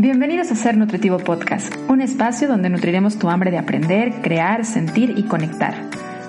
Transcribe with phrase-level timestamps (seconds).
[0.00, 5.14] Bienvenidos a Ser Nutritivo Podcast, un espacio donde nutriremos tu hambre de aprender, crear, sentir
[5.16, 5.74] y conectar.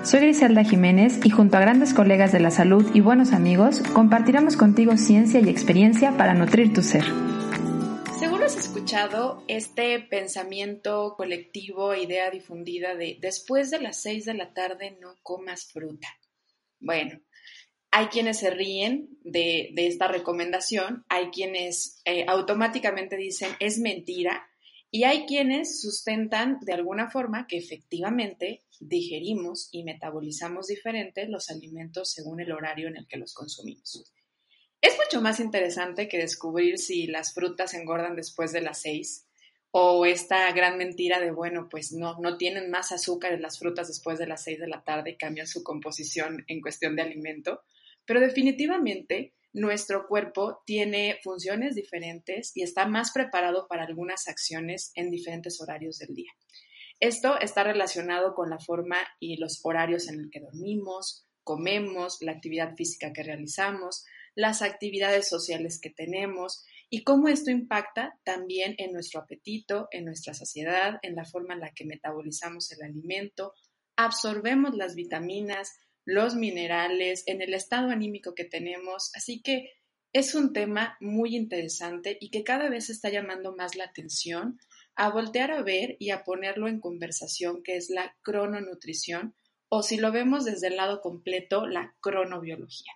[0.04, 4.58] Soy Griselda Jiménez y junto a grandes colegas de la salud y buenos amigos, compartiremos
[4.58, 7.04] contigo ciencia y experiencia para nutrir tu ser.
[8.18, 14.52] Seguro has escuchado este pensamiento colectivo, idea difundida de después de las 6 de la
[14.52, 16.08] tarde no comas fruta.
[16.80, 17.20] Bueno,
[17.92, 24.48] hay quienes se ríen de, esta recomendación, hay quienes eh, automáticamente dicen es mentira
[24.91, 32.12] y hay quienes sustentan de alguna forma que efectivamente digerimos y metabolizamos diferente los alimentos
[32.12, 34.13] según el horario en el que los consumimos.
[34.82, 39.26] Es mucho más interesante que descubrir si las frutas engordan después de las seis
[39.71, 43.88] o esta gran mentira de, bueno, pues no, no tienen más azúcar en las frutas
[43.88, 47.62] después de las seis de la tarde cambian su composición en cuestión de alimento
[48.09, 55.12] pero definitivamente nuestro cuerpo tiene funciones diferentes y está más preparado para algunas acciones en
[55.12, 56.32] diferentes horarios del día.
[56.99, 62.32] Esto está relacionado con la forma y los horarios en el que dormimos, comemos, la
[62.32, 68.91] actividad física que realizamos, las actividades sociales que tenemos y cómo esto impacta también en
[68.91, 73.53] nuestro apetito, en nuestra saciedad, en la forma en la que metabolizamos el alimento,
[73.96, 79.12] absorbemos las vitaminas, los minerales, en el estado anímico que tenemos.
[79.16, 79.72] Así que
[80.12, 84.59] es un tema muy interesante y que cada vez está llamando más la atención
[84.96, 89.34] a voltear a ver y a ponerlo en conversación, que es la crononutrición,
[89.70, 92.92] o si lo vemos desde el lado completo, la cronobiología.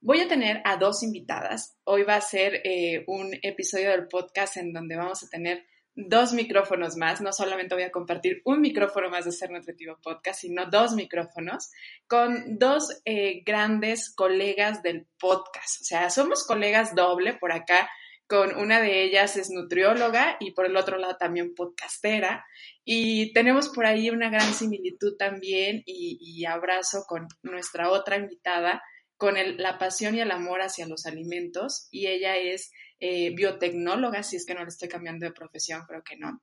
[0.00, 1.76] Voy a tener a dos invitadas.
[1.84, 5.66] Hoy va a ser eh, un episodio del podcast en donde vamos a tener
[6.08, 7.20] dos micrófonos más.
[7.20, 11.70] No solamente voy a compartir un micrófono más de Ser Nutritivo Podcast, sino dos micrófonos
[12.06, 15.82] con dos eh, grandes colegas del podcast.
[15.82, 17.88] O sea, somos colegas doble por acá.
[18.26, 22.44] Con una de ellas es nutrióloga y por el otro lado también podcastera.
[22.84, 28.82] Y tenemos por ahí una gran similitud también y, y abrazo con nuestra otra invitada,
[29.20, 31.88] con la pasión y el amor hacia los alimentos.
[31.90, 36.02] Y ella es eh, biotecnóloga, si es que no le estoy cambiando de profesión, creo
[36.02, 36.40] que no.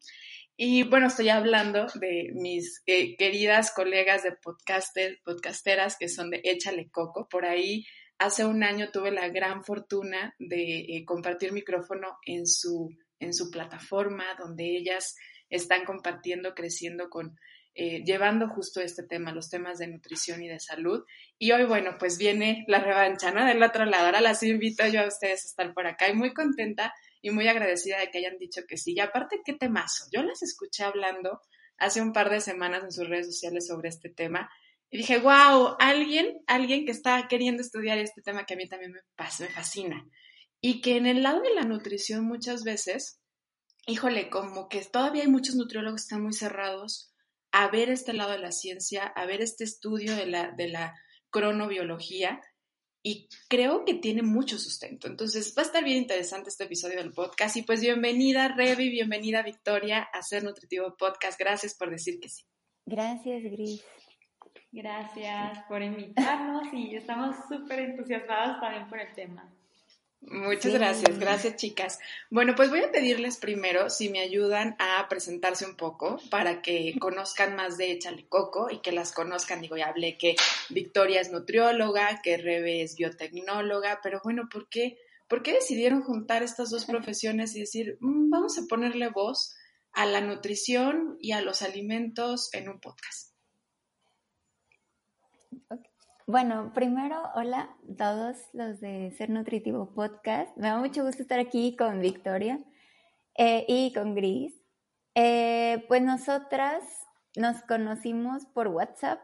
[0.56, 6.42] Y bueno, estoy hablando de mis eh, queridas colegas de podcaster, podcasteras que son de
[6.44, 7.28] Échale Coco.
[7.28, 7.84] Por ahí
[8.20, 13.50] hace un año tuve la gran fortuna de eh, compartir micrófono en su, en su
[13.50, 15.16] plataforma, donde ellas
[15.50, 17.36] están compartiendo, creciendo con
[17.80, 21.06] eh, llevando justo este tema, los temas de nutrición y de salud.
[21.38, 23.46] Y hoy, bueno, pues viene la revancha, ¿no?
[23.46, 24.08] Del otro lado.
[24.08, 27.48] Ahora las invito yo a ustedes a estar por acá y muy contenta y muy
[27.48, 28.96] agradecida de que hayan dicho que sí.
[28.96, 30.06] Y aparte, qué temazo.
[30.12, 31.40] Yo las escuché hablando
[31.78, 34.50] hace un par de semanas en sus redes sociales sobre este tema.
[34.90, 38.92] Y dije, wow, alguien, alguien que está queriendo estudiar este tema que a mí también
[38.92, 40.04] me, me fascina.
[40.62, 43.20] Y que en el lado de la nutrición muchas veces,
[43.86, 47.14] híjole, como que todavía hay muchos nutriólogos que están muy cerrados
[47.52, 50.96] a ver este lado de la ciencia, a ver este estudio de la, de la
[51.30, 52.41] cronobiología
[53.03, 55.08] y creo que tiene mucho sustento.
[55.08, 59.44] Entonces va a estar bien interesante este episodio del podcast y pues bienvenida Revi, bienvenida
[59.44, 61.40] Victoria a Ser Nutritivo Podcast.
[61.40, 62.44] Gracias por decir que sí.
[62.86, 63.84] Gracias, Gris.
[64.72, 69.56] Gracias por invitarnos y estamos súper entusiasmados también por el tema.
[70.22, 72.00] Muchas gracias, gracias chicas.
[72.30, 76.96] Bueno, pues voy a pedirles primero si me ayudan a presentarse un poco para que
[77.00, 79.62] conozcan más de Échale Coco y que las conozcan.
[79.62, 80.36] Digo, ya hablé que
[80.70, 84.98] Victoria es nutrióloga, que Rebe es biotecnóloga, pero bueno, ¿por qué,
[85.28, 89.56] ¿por qué decidieron juntar estas dos profesiones y decir, mm, vamos a ponerle voz
[89.94, 93.37] a la nutrición y a los alimentos en un podcast?
[96.30, 100.58] Bueno, primero, hola a todos los de Ser Nutritivo Podcast.
[100.58, 102.60] Me da mucho gusto estar aquí con Victoria
[103.38, 104.54] eh, y con Gris.
[105.16, 106.84] Eh, pues nosotras
[107.38, 109.22] nos conocimos por WhatsApp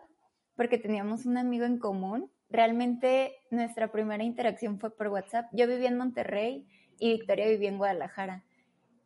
[0.56, 2.32] porque teníamos un amigo en común.
[2.50, 5.48] Realmente nuestra primera interacción fue por WhatsApp.
[5.52, 6.70] Yo vivía en Monterrey
[7.00, 8.46] y Victoria vivía en Guadalajara.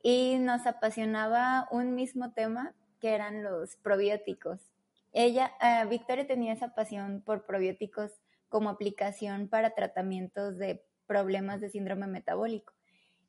[0.04, 4.77] Y nos apasionaba un mismo tema que eran los probióticos
[5.12, 8.12] ella, eh, Victoria tenía esa pasión por probióticos
[8.50, 12.74] como aplicación para tratamientos de problemas de síndrome metabólico.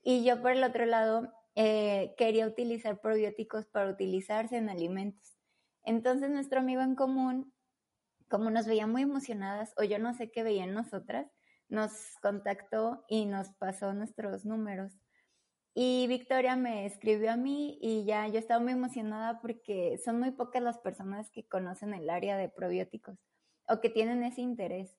[0.03, 5.39] Y yo por el otro lado eh, quería utilizar probióticos para utilizarse en alimentos.
[5.85, 7.53] Entonces nuestro amigo en común,
[8.29, 11.27] como nos veía muy emocionadas, o yo no sé qué veía en nosotras,
[11.69, 11.93] nos
[12.23, 14.93] contactó y nos pasó nuestros números.
[15.75, 20.33] Y Victoria me escribió a mí y ya yo estaba muy emocionada porque son muy
[20.33, 23.19] pocas las personas que conocen el área de probióticos
[23.69, 24.97] o que tienen ese interés.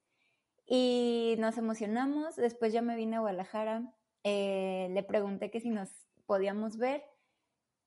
[0.65, 3.91] Y nos emocionamos, después ya me vine a Guadalajara,
[4.23, 5.89] eh, le pregunté que si nos
[6.25, 7.03] podíamos ver.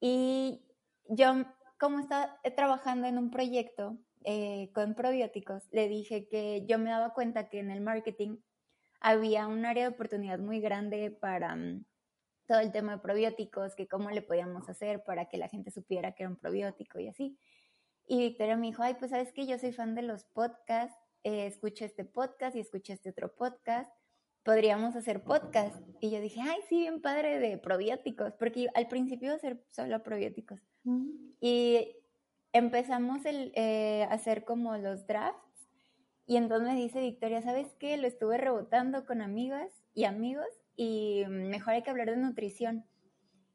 [0.01, 0.65] Y
[1.09, 1.45] yo,
[1.79, 7.15] como estaba trabajando en un proyecto eh, con probióticos, le dije que yo me daba
[7.15, 8.39] cuenta que en el marketing
[9.01, 11.85] había un área de oportunidad muy grande para mm,
[12.53, 16.13] todo el tema de probióticos, que cómo le podíamos hacer para que la gente supiera
[16.13, 17.39] que era un probiótico y así.
[18.07, 20.95] Y Victoria me dijo, ay, pues sabes que yo soy fan de los podcasts,
[21.25, 23.91] eh, escucho este podcast y escucho este otro podcast,
[24.43, 25.75] podríamos hacer podcast.
[26.03, 29.65] Y yo dije, ay, sí, bien padre de probióticos, porque al principio iba a ser
[29.71, 30.61] solo probióticos.
[30.85, 31.09] Mm.
[31.41, 31.97] Y
[32.53, 35.71] empezamos el, eh, a hacer como los drafts.
[36.27, 37.97] Y entonces me dice Victoria, ¿sabes qué?
[37.97, 42.85] Lo estuve rebotando con amigas y amigos y mejor hay que hablar de nutrición.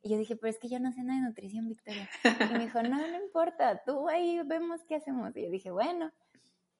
[0.02, 2.10] Y yo dije, pero es que yo no sé nada de nutrición, Victoria.
[2.24, 5.36] Y me dijo, no, no importa, tú ahí vemos qué hacemos.
[5.36, 6.12] Y yo dije, bueno.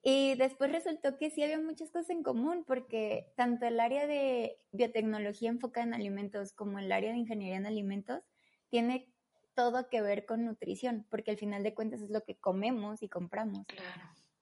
[0.02, 4.58] Y después resultó que sí había muchas cosas en común, porque tanto el área de
[4.70, 8.22] biotecnología enfocada en alimentos como el área de ingeniería en alimentos
[8.70, 9.12] tiene
[9.54, 13.08] todo que ver con nutrición, porque al final de cuentas es lo que comemos y
[13.08, 13.66] compramos.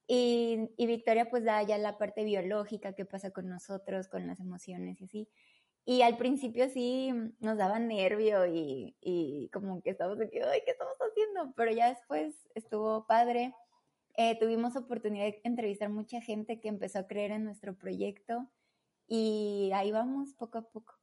[0.07, 4.41] Y, y Victoria pues da ya la parte biológica, qué pasa con nosotros, con las
[4.41, 5.29] emociones y así.
[5.89, 10.73] Y al principio sí nos daba nervio y, y como que estábamos aquí, ay, ¿qué
[10.73, 11.55] estamos haciendo?
[11.57, 13.55] Pero ya después estuvo padre.
[14.17, 18.51] Eh, tuvimos oportunidad de entrevistar mucha gente que empezó a creer en nuestro proyecto
[19.07, 20.95] y ahí vamos poco a poco.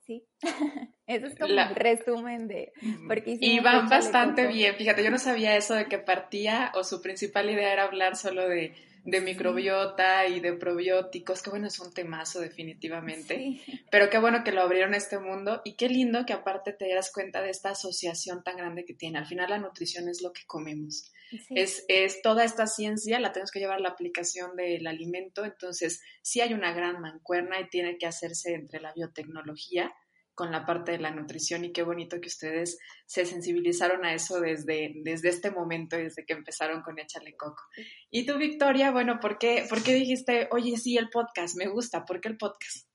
[0.00, 0.26] Sí,
[1.06, 2.72] eso es como el resumen de...
[3.06, 7.00] Porque y van bastante bien, fíjate, yo no sabía eso de que partía o su
[7.00, 8.74] principal idea era hablar solo de
[9.10, 13.60] de microbiota y de probióticos, que bueno, es un temazo definitivamente,
[13.90, 17.12] pero qué bueno que lo abrieron este mundo y qué lindo que aparte te das
[17.12, 19.18] cuenta de esta asociación tan grande que tiene.
[19.18, 21.12] Al final la nutrición es lo que comemos.
[21.50, 26.00] Es, es toda esta ciencia, la tenemos que llevar a la aplicación del alimento, entonces
[26.22, 29.92] sí hay una gran mancuerna y tiene que hacerse entre la biotecnología
[30.38, 34.40] con la parte de la nutrición y qué bonito que ustedes se sensibilizaron a eso
[34.40, 37.64] desde, desde este momento, desde que empezaron con Échale Coco.
[38.08, 42.04] Y tú, Victoria, bueno, ¿por qué, ¿por qué dijiste, oye, sí, el podcast, me gusta,
[42.04, 42.88] ¿por qué el podcast?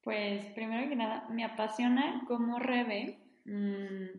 [0.00, 4.16] Pues primero que nada, me apasiona cómo Rebe mm,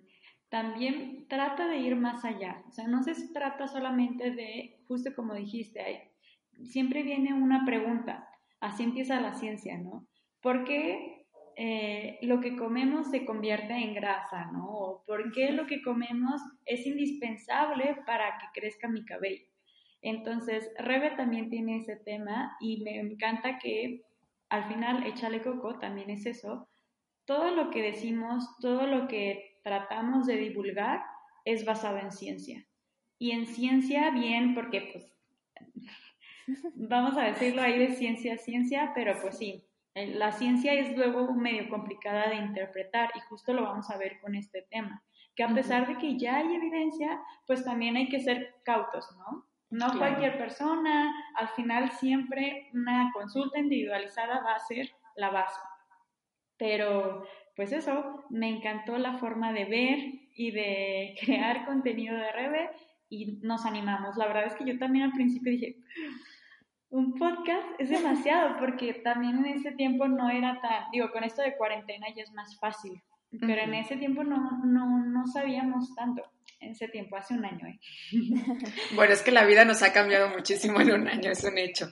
[0.50, 2.66] también trata de ir más allá.
[2.68, 6.00] O sea, no se trata solamente de, justo como dijiste, hay,
[6.66, 8.28] siempre viene una pregunta,
[8.60, 10.06] así empieza la ciencia, ¿no?
[10.42, 11.25] ¿Por qué
[11.58, 14.68] eh, lo que comemos se convierte en grasa, ¿no?
[14.68, 19.46] O por qué lo que comemos es indispensable para que crezca mi cabello.
[20.02, 24.04] Entonces, Rebe también tiene ese tema y me encanta que
[24.50, 26.68] al final Échale Coco también es eso.
[27.26, 31.02] Todo lo que decimos, todo lo que tratamos de divulgar
[31.44, 32.66] es basado en ciencia.
[33.18, 35.12] Y en ciencia bien, porque pues
[36.76, 39.65] vamos a decirlo ahí de ciencia a ciencia, pero pues sí,
[39.96, 44.36] la ciencia es luego medio complicada de interpretar y justo lo vamos a ver con
[44.36, 45.02] este tema,
[45.36, 49.46] que a pesar de que ya hay evidencia, pues también hay que ser cautos, ¿no?
[49.70, 55.60] No cualquier persona, al final siempre una consulta individualizada va a ser la base.
[56.58, 57.26] Pero,
[57.56, 60.00] pues eso, me encantó la forma de ver
[60.36, 62.70] y de crear contenido de Rebe
[63.10, 64.18] y nos animamos.
[64.18, 65.78] La verdad es que yo también al principio dije,
[66.90, 71.42] un podcast es demasiado porque también en ese tiempo no era tan, digo, con esto
[71.42, 73.02] de cuarentena ya es más fácil,
[73.40, 76.24] pero en ese tiempo no, no, no sabíamos tanto,
[76.60, 77.68] en ese tiempo, hace un año.
[77.68, 77.80] ¿eh?
[78.96, 81.88] bueno, es que la vida nos ha cambiado muchísimo en un año, es un hecho.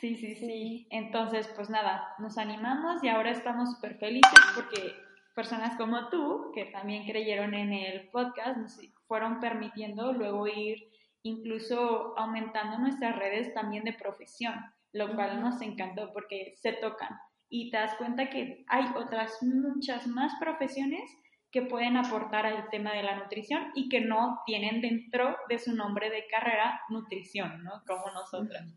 [0.00, 0.86] Sí, sí, sí.
[0.90, 4.94] Entonces, pues nada, nos animamos y ahora estamos súper felices porque
[5.34, 10.89] personas como tú, que también creyeron en el podcast, nos fueron permitiendo luego ir
[11.22, 14.54] incluso aumentando nuestras redes también de profesión,
[14.92, 17.18] lo cual nos encantó porque se tocan
[17.50, 21.10] y te das cuenta que hay otras muchas más profesiones
[21.50, 25.74] que pueden aportar al tema de la nutrición y que no tienen dentro de su
[25.74, 27.82] nombre de carrera nutrición, ¿no?
[27.86, 28.72] Como nosotras.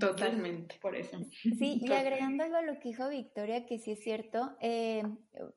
[0.00, 0.78] Totalmente.
[0.80, 1.18] Por eso.
[1.58, 5.02] Sí, y agregando algo a lo que dijo Victoria, que sí es cierto, eh,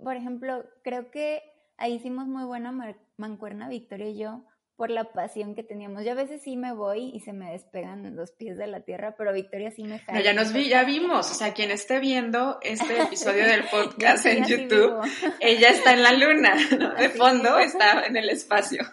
[0.03, 1.41] por ejemplo, creo que
[1.77, 2.73] ahí hicimos muy buena
[3.15, 4.43] mancuerna, Victoria y yo,
[4.77, 6.05] por la pasión que teníamos.
[6.05, 9.15] Yo a veces sí me voy y se me despegan los pies de la tierra,
[9.17, 10.21] pero Victoria sí me jala.
[10.21, 14.45] ya nos vi, ya vimos, o sea, quien esté viendo este episodio del podcast en
[14.45, 15.01] YouTube,
[15.41, 16.55] ella está en la luna,
[16.99, 18.83] De fondo está en el espacio.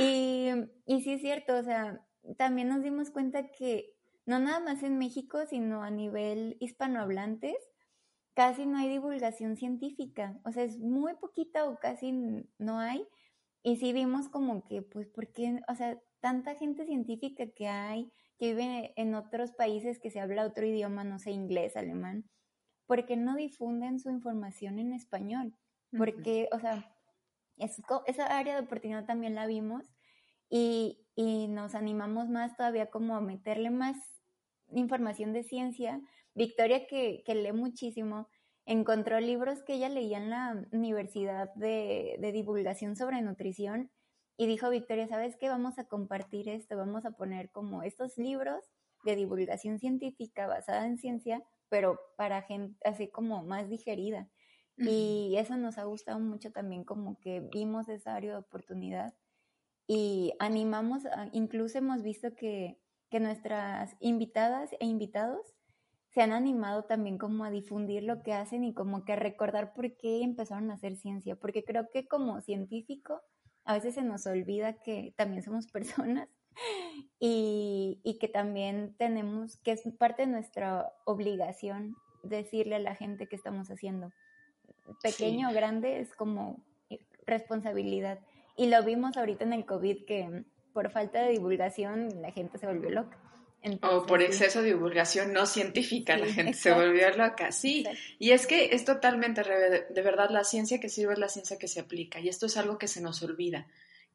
[0.00, 0.48] Y,
[0.84, 2.00] y sí es cierto, o sea,
[2.36, 3.94] también nos dimos cuenta que
[4.26, 7.56] no nada más en México, sino a nivel hispanohablantes,
[8.34, 12.12] casi no hay divulgación científica, o sea, es muy poquita o casi
[12.58, 13.06] no hay,
[13.62, 18.54] y sí vimos como que, pues, porque, o sea, tanta gente científica que hay, que
[18.54, 22.30] vive en otros países que se habla otro idioma, no sé, inglés, alemán,
[22.86, 25.54] ¿por qué no difunden su información en español?
[25.96, 26.94] porque, o sea,
[28.06, 29.92] esa área de oportunidad también la vimos
[30.48, 33.96] y, y nos animamos más todavía como a meterle más
[34.72, 36.00] información de ciencia.
[36.34, 38.28] Victoria, que, que lee muchísimo,
[38.70, 43.90] encontró libros que ella leía en la universidad de, de, divulgación sobre nutrición
[44.36, 45.48] y dijo, Victoria, ¿sabes qué?
[45.48, 48.64] Vamos a compartir esto, vamos a poner como estos libros
[49.04, 54.30] de divulgación científica basada en ciencia, pero para gente así como más digerida.
[54.76, 59.12] Y eso nos ha gustado mucho también, como que vimos esa área de oportunidad
[59.92, 62.78] y animamos, incluso hemos visto que,
[63.10, 65.54] que nuestras invitadas e invitados
[66.10, 69.72] se han animado también como a difundir lo que hacen y como que a recordar
[69.72, 73.20] por qué empezaron a hacer ciencia, porque creo que como científico
[73.64, 76.28] a veces se nos olvida que también somos personas
[77.20, 83.28] y, y que también tenemos, que es parte de nuestra obligación decirle a la gente
[83.28, 84.10] que estamos haciendo.
[85.02, 86.64] Pequeño o grande es como
[87.24, 88.18] responsabilidad.
[88.56, 92.66] Y lo vimos ahorita en el COVID que por falta de divulgación la gente se
[92.66, 93.16] volvió loca
[93.82, 97.52] o por exceso de divulgación no científica, la gente se volvió loca.
[97.52, 97.84] Sí,
[98.18, 101.68] y es que es totalmente de, verdad la ciencia que sirve es la ciencia que
[101.68, 103.66] se aplica, y esto es algo que se nos olvida,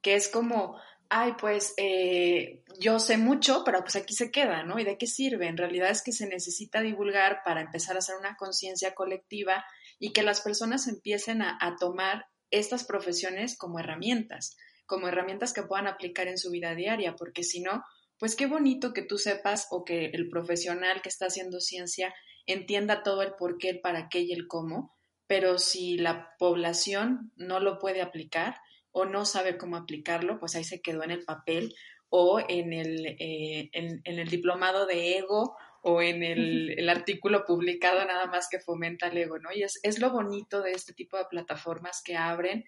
[0.01, 4.79] que es como, ay, pues eh, yo sé mucho, pero pues aquí se queda, ¿no?
[4.79, 5.47] ¿Y de qué sirve?
[5.47, 9.65] En realidad es que se necesita divulgar para empezar a hacer una conciencia colectiva
[9.99, 15.87] y que las personas empiecen a tomar estas profesiones como herramientas, como herramientas que puedan
[15.87, 17.83] aplicar en su vida diaria, porque si no,
[18.19, 22.13] pues qué bonito que tú sepas o que el profesional que está haciendo ciencia
[22.45, 24.95] entienda todo el por qué, el para qué y el cómo,
[25.27, 28.57] pero si la población no lo puede aplicar
[28.91, 31.74] o no sabe cómo aplicarlo, pues ahí se quedó en el papel
[32.10, 38.27] o en el, eh, en, el diplomado de ego o en el, artículo publicado nada
[38.27, 39.51] más que fomenta el ego, ¿no?
[39.53, 42.65] Y es, es lo bonito de este tipo de plataformas que abren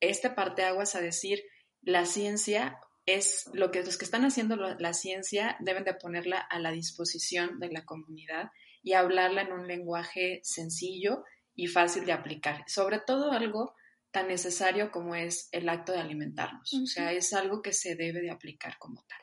[0.00, 1.42] este parteaguas a decir,
[1.82, 2.78] la ciencia
[3.14, 7.58] es lo que los que están haciendo la ciencia deben de ponerla a la disposición
[7.58, 8.50] de la comunidad
[8.82, 11.24] y hablarla en un lenguaje sencillo
[11.54, 12.64] y fácil de aplicar.
[12.66, 13.74] Sobre todo algo
[14.10, 16.72] tan necesario como es el acto de alimentarnos.
[16.74, 19.20] O sea, es algo que se debe de aplicar como tal.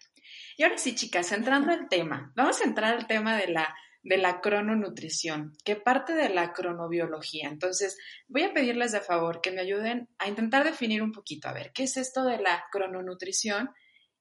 [0.57, 3.75] Y ahora sí, chicas, entrando al tema, vamos a entrar al tema de la
[4.07, 7.49] de la crononutrición, que parte de la cronobiología.
[7.49, 7.97] Entonces,
[8.29, 11.73] voy a pedirles de favor que me ayuden a intentar definir un poquito, a ver,
[11.73, 13.69] ¿qué es esto de la crononutrición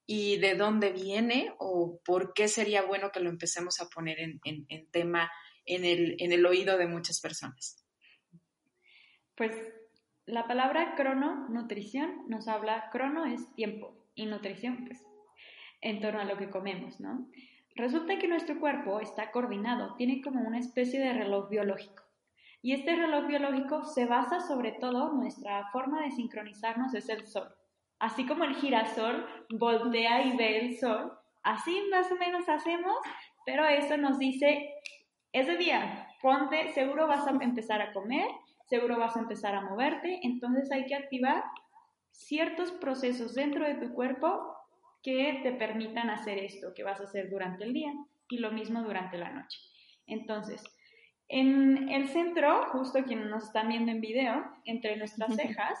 [0.05, 4.41] y de dónde viene o por qué sería bueno que lo empecemos a poner en,
[4.91, 5.31] tema
[5.65, 7.81] en el, en el oído de muchas personas?
[9.35, 9.53] Pues
[10.25, 15.01] la palabra crononutrición nos habla, crono es tiempo y nutrición, pues,
[15.79, 17.29] en torno a lo que comemos, ¿no?
[17.77, 22.03] Resulta que nuestro cuerpo está coordinado, tiene como una especie de reloj biológico.
[22.63, 27.47] Y este reloj biológico se basa sobre todo, nuestra forma de sincronizarnos es el sol.
[27.99, 32.97] Así como el girasol voltea y ve el sol, así más o menos hacemos,
[33.45, 34.73] pero eso nos dice,
[35.31, 38.27] ese día, ponte, seguro vas a empezar a comer,
[38.65, 41.43] seguro vas a empezar a moverte, entonces hay que activar
[42.09, 44.56] ciertos procesos dentro de tu cuerpo
[45.07, 47.93] que te permitan hacer esto que vas a hacer durante el día
[48.27, 49.57] y lo mismo durante la noche.
[50.05, 50.61] Entonces,
[51.29, 55.79] en el centro, justo quienes nos están viendo en video, entre nuestras cejas,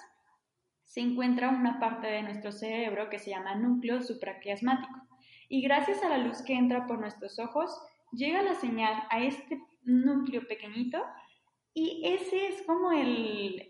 [0.85, 4.97] se encuentra una parte de nuestro cerebro que se llama núcleo supraquiasmático.
[5.49, 7.77] Y gracias a la luz que entra por nuestros ojos,
[8.13, 11.03] llega la señal a este núcleo pequeñito
[11.79, 13.67] y ese es como el,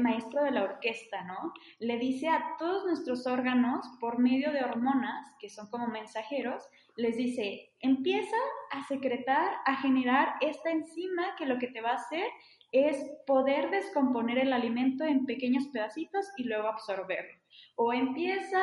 [0.00, 1.52] maestro de la orquesta, ¿no?
[1.78, 7.18] Le dice a todos nuestros órganos, por medio de hormonas, que son como mensajeros, les
[7.18, 8.38] dice, empieza
[8.70, 12.24] a secretar, a generar esta enzima que lo que te va a hacer
[12.72, 12.96] es
[13.26, 17.38] poder descomponer el alimento en pequeños pedacitos y luego absorberlo.
[17.76, 18.62] O empieza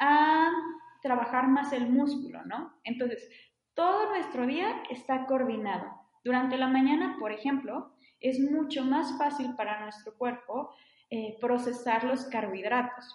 [0.00, 0.52] a
[1.00, 2.74] trabajar más el músculo, ¿no?
[2.84, 3.26] Entonces,
[3.72, 5.95] todo nuestro día está coordinado.
[6.26, 10.74] Durante la mañana, por ejemplo, es mucho más fácil para nuestro cuerpo
[11.08, 13.14] eh, procesar los carbohidratos,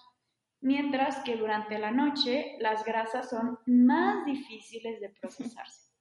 [0.61, 5.91] mientras que durante la noche las grasas son más difíciles de procesarse.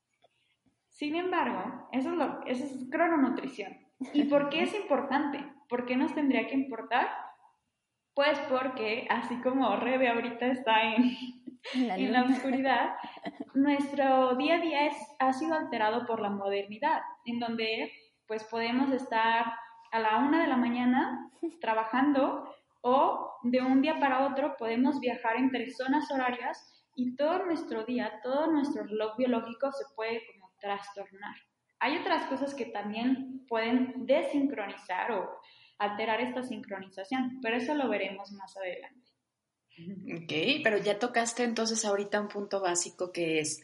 [0.87, 3.77] Sin embargo, eso es, lo, eso es crononutrición.
[4.13, 5.45] ¿Y por qué es importante?
[5.69, 7.09] ¿Por qué nos tendría que importar?
[8.15, 11.11] Pues porque, así como Rebe ahorita está en,
[11.75, 12.95] en la oscuridad,
[13.55, 17.93] nuestro día a día es, ha sido alterado por la modernidad, en donde
[18.27, 19.53] pues podemos estar
[19.93, 22.45] a la una de la mañana trabajando
[22.83, 28.21] o de un día para otro podemos viajar entre zonas horarias y todo nuestro día,
[28.23, 31.35] todo nuestro reloj biológico se puede como trastornar.
[31.79, 35.41] Hay otras cosas que también pueden desincronizar o
[35.79, 39.10] alterar esta sincronización, pero eso lo veremos más adelante.
[39.79, 43.63] Ok, pero ya tocaste entonces ahorita un punto básico que es,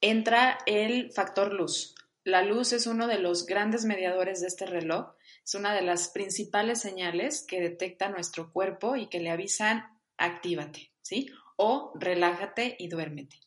[0.00, 1.94] entra el factor luz.
[2.24, 6.08] La luz es uno de los grandes mediadores de este reloj, es una de las
[6.08, 9.84] principales señales que detecta nuestro cuerpo y que le avisan,
[10.16, 11.30] actívate, ¿sí?
[11.56, 13.40] O relájate y duérmete.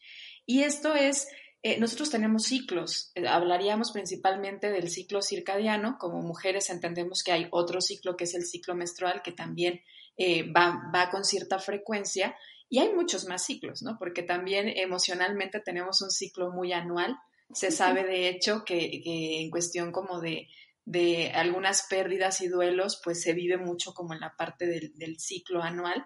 [0.46, 1.28] Y esto es,
[1.64, 7.48] eh, nosotros tenemos ciclos, eh, hablaríamos principalmente del ciclo circadiano, como mujeres entendemos que hay
[7.52, 9.82] otro ciclo que es el ciclo menstrual, que también
[10.18, 12.36] eh, va, va con cierta frecuencia,
[12.70, 13.98] y hay muchos más ciclos, ¿no?
[13.98, 17.18] Porque también emocionalmente tenemos un ciclo muy anual.
[17.54, 19.02] Se sabe, de hecho, que,
[19.42, 20.50] en cuestión como de,
[20.84, 25.18] de, algunas pérdidas y duelos, pues se vive mucho como en la parte del, del
[25.20, 26.06] ciclo anual.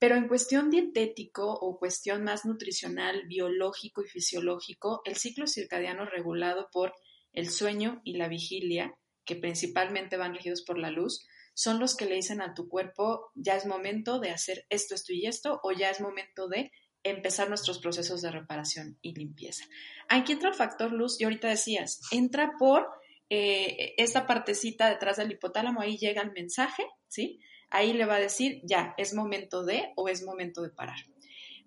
[0.00, 6.70] Pero en cuestión dietético o cuestión más nutricional, biológico y fisiológico, el ciclo circadiano regulado
[6.72, 6.94] por
[7.32, 12.06] el sueño y la vigilia, que principalmente van regidos por la luz, son los que
[12.06, 15.72] le dicen a tu cuerpo, ya es momento de hacer esto, esto y esto, o
[15.72, 16.70] ya es momento de
[17.02, 19.64] empezar nuestros procesos de reparación y limpieza.
[20.08, 22.88] Aquí entra el factor luz y ahorita decías, entra por
[23.30, 27.40] eh, esta partecita detrás del hipotálamo, ahí llega el mensaje, ¿sí?
[27.70, 30.98] Ahí le va a decir, ya, es momento de o es momento de parar.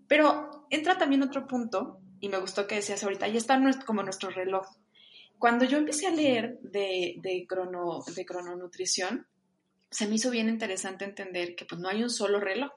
[0.07, 4.29] Pero entra también otro punto, y me gustó que decías ahorita, ahí está como nuestro
[4.29, 4.67] reloj.
[5.39, 9.27] Cuando yo empecé a leer de, de, crono, de crononutrición,
[9.93, 12.71] se me hizo bien interesante entender que pues no hay un solo reloj,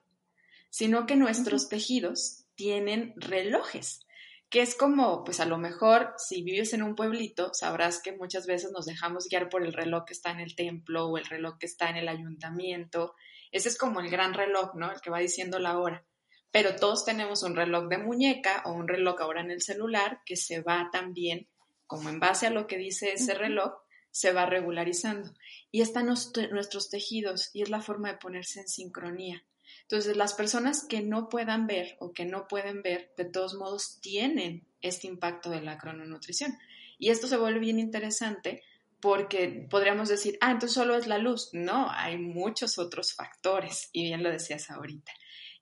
[0.68, 4.06] sino que nuestros tejidos tienen relojes,
[4.50, 8.46] que es como, pues a lo mejor si vives en un pueblito, sabrás que muchas
[8.46, 11.56] veces nos dejamos guiar por el reloj que está en el templo o el reloj
[11.58, 13.14] que está en el ayuntamiento.
[13.50, 14.92] Ese es como el gran reloj, ¿no?
[14.92, 16.04] El que va diciendo la hora.
[16.50, 20.36] Pero todos tenemos un reloj de muñeca o un reloj ahora en el celular que
[20.36, 21.48] se va también,
[21.86, 23.72] como en base a lo que dice ese reloj,
[24.16, 25.34] se va regularizando.
[25.70, 29.44] Y están nuestros tejidos y es la forma de ponerse en sincronía.
[29.82, 34.00] Entonces, las personas que no puedan ver o que no pueden ver, de todos modos,
[34.00, 36.56] tienen este impacto de la crononutrición.
[36.98, 38.62] Y esto se vuelve bien interesante
[39.00, 41.50] porque podríamos decir, ah, entonces solo es la luz.
[41.52, 45.12] No, hay muchos otros factores, y bien lo decías ahorita.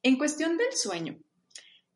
[0.05, 1.19] En cuestión del sueño,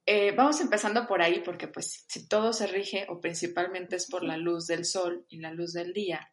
[0.06, 4.24] eh, vamos empezando por ahí porque pues si todo se rige o principalmente es por
[4.24, 6.32] la luz del sol y la luz del día,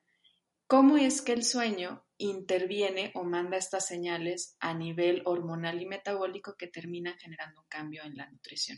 [0.67, 6.56] ¿Cómo es que el sueño interviene o manda estas señales a nivel hormonal y metabólico
[6.58, 8.78] que termina generando un cambio en la nutrición?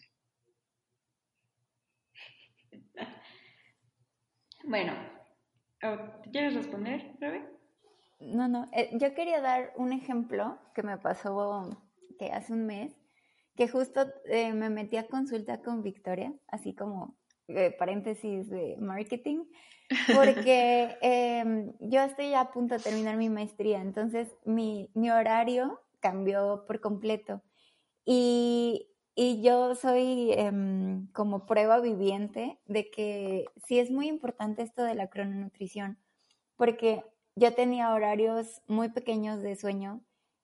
[4.70, 4.92] Bueno,
[6.30, 7.48] ¿quieres responder, Rebe?
[8.20, 11.70] No, no, eh, yo quería dar un ejemplo que me pasó
[12.20, 12.94] que hace un mes,
[13.56, 17.17] que justo eh, me metí a consulta con Victoria, así como
[17.48, 19.46] eh, paréntesis de marketing,
[20.16, 26.82] porque em, yo estoy a punto de terminar mi maestría, entonces mi, horario cambió por
[26.82, 27.42] completo.
[28.06, 28.90] Y,
[29.42, 35.10] yo soy em, como prueba viviente de que sí es muy importante esto de la
[35.10, 35.98] crononutrición,
[36.56, 37.04] porque
[37.36, 40.02] yo tenía horarios muy pequeños de sueño,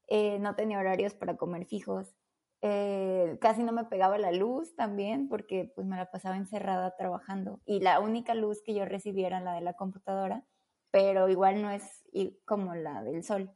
[0.07, 2.15] eh, no tenía horarios para comer fijos,
[2.65, 7.59] eh, casi no me pegaba la luz también porque pues me la pasaba encerrada trabajando
[7.65, 10.45] y la única luz que yo recibía era la de la computadora,
[10.89, 11.83] pero igual no es
[12.45, 13.51] como la del sol.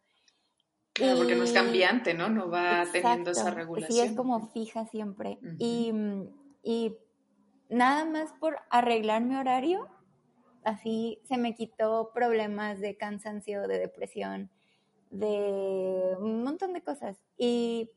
[0.92, 2.28] Claro, porque no es cambiante, ¿no?
[2.28, 3.98] No va teniendo esa regulación.
[3.98, 5.40] Sí, es como fija siempre.
[5.58, 5.94] y,
[6.62, 6.98] y
[7.70, 9.88] nada más por arreglar mi horario,
[10.66, 14.52] así se me quitó problemas de cansancio, de depresión,
[15.12, 17.18] de un montón de cosas.
[17.38, 17.92] Y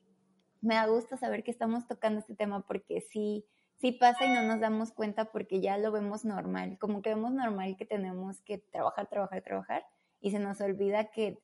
[0.60, 3.46] me da gusto saber que estamos tocando este tema porque sí,
[3.76, 7.32] sí pasa y no nos damos cuenta porque ya lo vemos normal, como que vemos
[7.32, 9.86] normal que tenemos que trabajar, trabajar, trabajar
[10.20, 11.38] y se nos olvida que,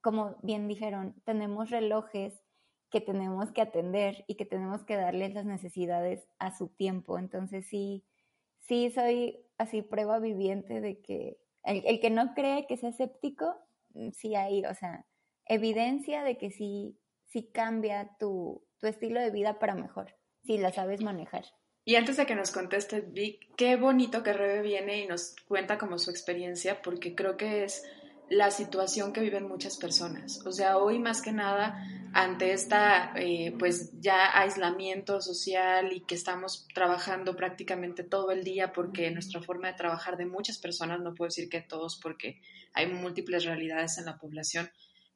[0.00, 2.42] como bien dijeron, tenemos relojes
[2.90, 7.18] que tenemos que atender y que tenemos que darles las necesidades a su tiempo.
[7.18, 8.04] Entonces sí,
[8.58, 13.54] sí soy así prueba viviente de que el, el que no cree que sea escéptico,
[14.12, 15.06] sí hay, o sea,
[15.46, 16.99] evidencia de que sí
[17.30, 21.44] si cambia tu, estilo de vida para mejor, si la sabes manejar.
[21.84, 25.78] Y antes de que nos conteste Vic, qué bonito que Rebe viene y nos cuenta
[25.78, 27.84] como su experiencia, porque creo que es
[28.28, 30.44] la situación que viven muchas personas.
[30.46, 36.14] O sea, hoy más que nada, ante esta, eh, pues ya aislamiento social y que
[36.14, 41.14] estamos trabajando prácticamente todo el día porque nuestra forma de trabajar de muchas personas, no
[41.14, 42.40] puedo decir que todos porque
[42.72, 44.70] hay múltiples realidades en la población,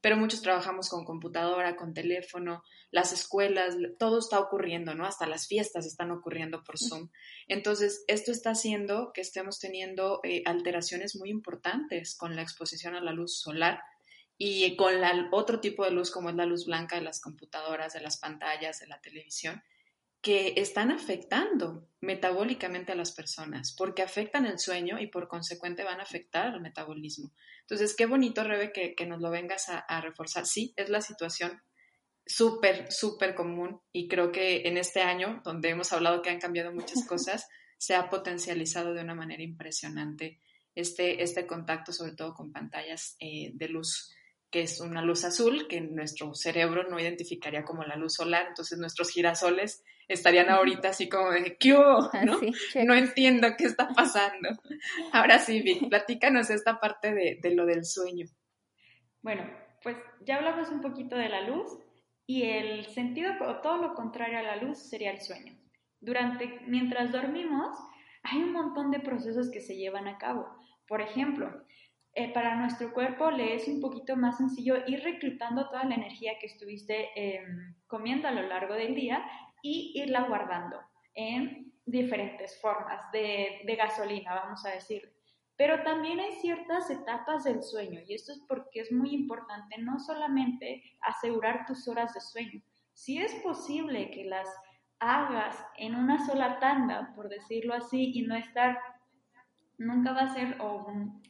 [0.04, 5.06] pero muchos trabajamos con computadora, con teléfono, las escuelas, todo está ocurriendo, ¿no?
[5.06, 7.08] Hasta las fiestas están ocurriendo por Zoom.
[7.48, 13.00] Entonces, esto está haciendo que estemos teniendo eh, alteraciones muy importantes con la exposición a
[13.00, 13.80] la luz solar
[14.36, 17.94] y con la, otro tipo de luz como es la luz blanca de las computadoras,
[17.94, 19.62] de las pantallas, de la televisión,
[20.20, 26.00] que están afectando metabólicamente a las personas, porque afectan el sueño y por consecuente van
[26.00, 27.32] a afectar al metabolismo.
[27.68, 30.46] Entonces, qué bonito, Rebe, que, nos lo vengas a, a, reforzar.
[30.46, 31.62] Sí, es la situación
[32.26, 36.72] súper, súper común y creo que en este año, donde hemos hablado que han cambiado
[36.72, 37.46] muchas cosas,
[37.78, 40.40] se ha potencializado de una manera impresionante
[40.74, 44.14] este, este contacto, sobre todo con pantallas eh, de luz
[44.54, 48.78] que es una luz azul que nuestro cerebro no identificaría como la luz solar, entonces
[48.78, 51.72] nuestros girasoles estarían ahorita así como de ¿qué
[52.24, 52.40] ¿no?
[52.84, 54.50] no entiendo qué está pasando.
[55.12, 58.26] Ahora sí, Vic, platícanos esta parte de, de lo del sueño.
[59.22, 59.48] Bueno,
[59.82, 61.78] pues ya hablamos un poquito de la luz
[62.26, 65.54] y el sentido, o todo lo contrario a la luz, sería el sueño.
[66.00, 67.78] Durante, mientras dormimos,
[68.22, 70.46] hay un montón de procesos que se llevan a cabo.
[70.88, 71.50] Por ejemplo,
[72.14, 76.32] eh, para nuestro cuerpo le es un poquito más sencillo ir reclutando toda la energía
[76.40, 79.24] que estuviste em, comiendo a lo largo del día
[79.64, 80.78] y irla guardando
[81.14, 85.10] en diferentes formas de, de gasolina, vamos a decir.
[85.56, 89.98] Pero también hay ciertas etapas del sueño y esto es porque es muy importante no
[89.98, 92.60] solamente asegurar tus horas de sueño,
[92.92, 94.48] si es posible que las
[94.98, 98.78] hagas en una sola tanda, por decirlo así, y no estar
[99.78, 100.86] nunca va a ser, o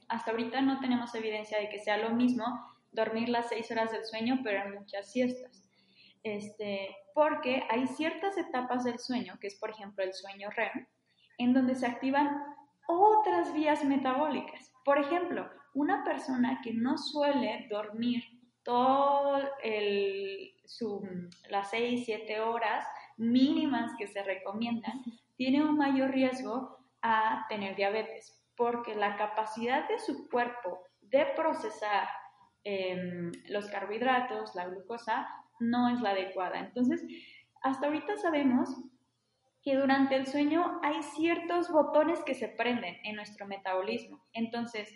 [0.08, 2.44] hasta ahorita no tenemos evidencia de que sea lo mismo
[2.90, 5.63] dormir las seis horas del sueño, pero en muchas siestas.
[6.24, 10.86] Este, porque hay ciertas etapas del sueño, que es por ejemplo el sueño REM,
[11.38, 12.42] en donde se activan
[12.88, 14.72] otras vías metabólicas.
[14.84, 18.24] Por ejemplo, una persona que no suele dormir
[18.62, 19.38] todo
[21.50, 22.86] las seis, siete horas
[23.18, 25.02] mínimas que se recomiendan,
[25.36, 32.08] tiene un mayor riesgo a tener diabetes, porque la capacidad de su cuerpo de procesar
[32.64, 35.28] em, los carbohidratos, la glucosa,
[35.60, 36.60] no es la adecuada.
[36.60, 37.02] Entonces,
[37.62, 38.68] hasta ahorita sabemos
[39.62, 44.22] que durante el sueño hay ciertos botones que se prenden en nuestro metabolismo.
[44.32, 44.92] Entonces,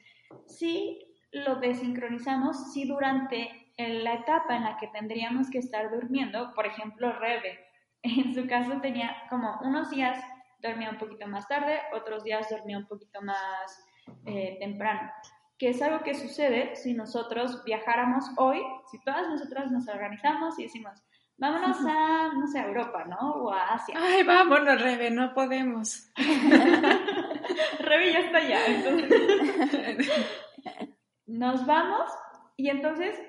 [0.47, 0.99] si
[1.33, 7.13] lo desincronizamos, si durante la etapa en la que tendríamos que estar durmiendo, por ejemplo,
[7.13, 7.59] Rebe,
[8.03, 10.23] en su caso tenía como unos días
[10.61, 13.85] dormía un poquito más tarde, otros días dormía un poquito más
[14.27, 15.11] eh, temprano.
[15.59, 20.65] Que es algo que sucede si nosotros viajáramos hoy, si todas nosotras nos organizamos y
[20.65, 21.03] decimos,
[21.37, 23.33] vámonos a, no sé, a Europa, ¿no?
[23.33, 23.97] O a Asia.
[23.99, 26.11] Ay, vámonos, Rebe, no podemos.
[27.79, 30.09] Rebe ya está allá, entonces.
[31.27, 32.11] Nos vamos
[32.57, 33.21] y entonces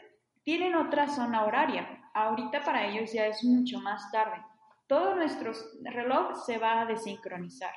[0.44, 2.10] tienen otra zona horaria.
[2.14, 4.38] Ahorita para ellos ya es mucho más tarde
[4.90, 7.74] todo nuestro reloj se va a desincronizar.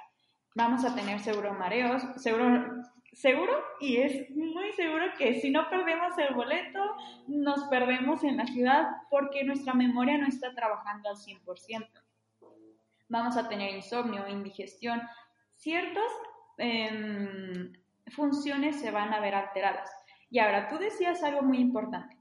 [0.54, 6.16] Vamos a tener seguro mareos, seguro, seguro y es muy seguro que si no perdemos
[6.18, 6.80] el boleto,
[7.26, 11.88] nos perdemos en la ciudad porque nuestra memoria no está trabajando al 100%.
[13.08, 15.02] Vamos a tener insomnio, indigestión,
[15.56, 16.10] ciertas
[16.56, 17.72] em,
[18.08, 19.90] funciones se van a ver alteradas.
[20.30, 22.16] Y ahora, tú decías algo muy importante.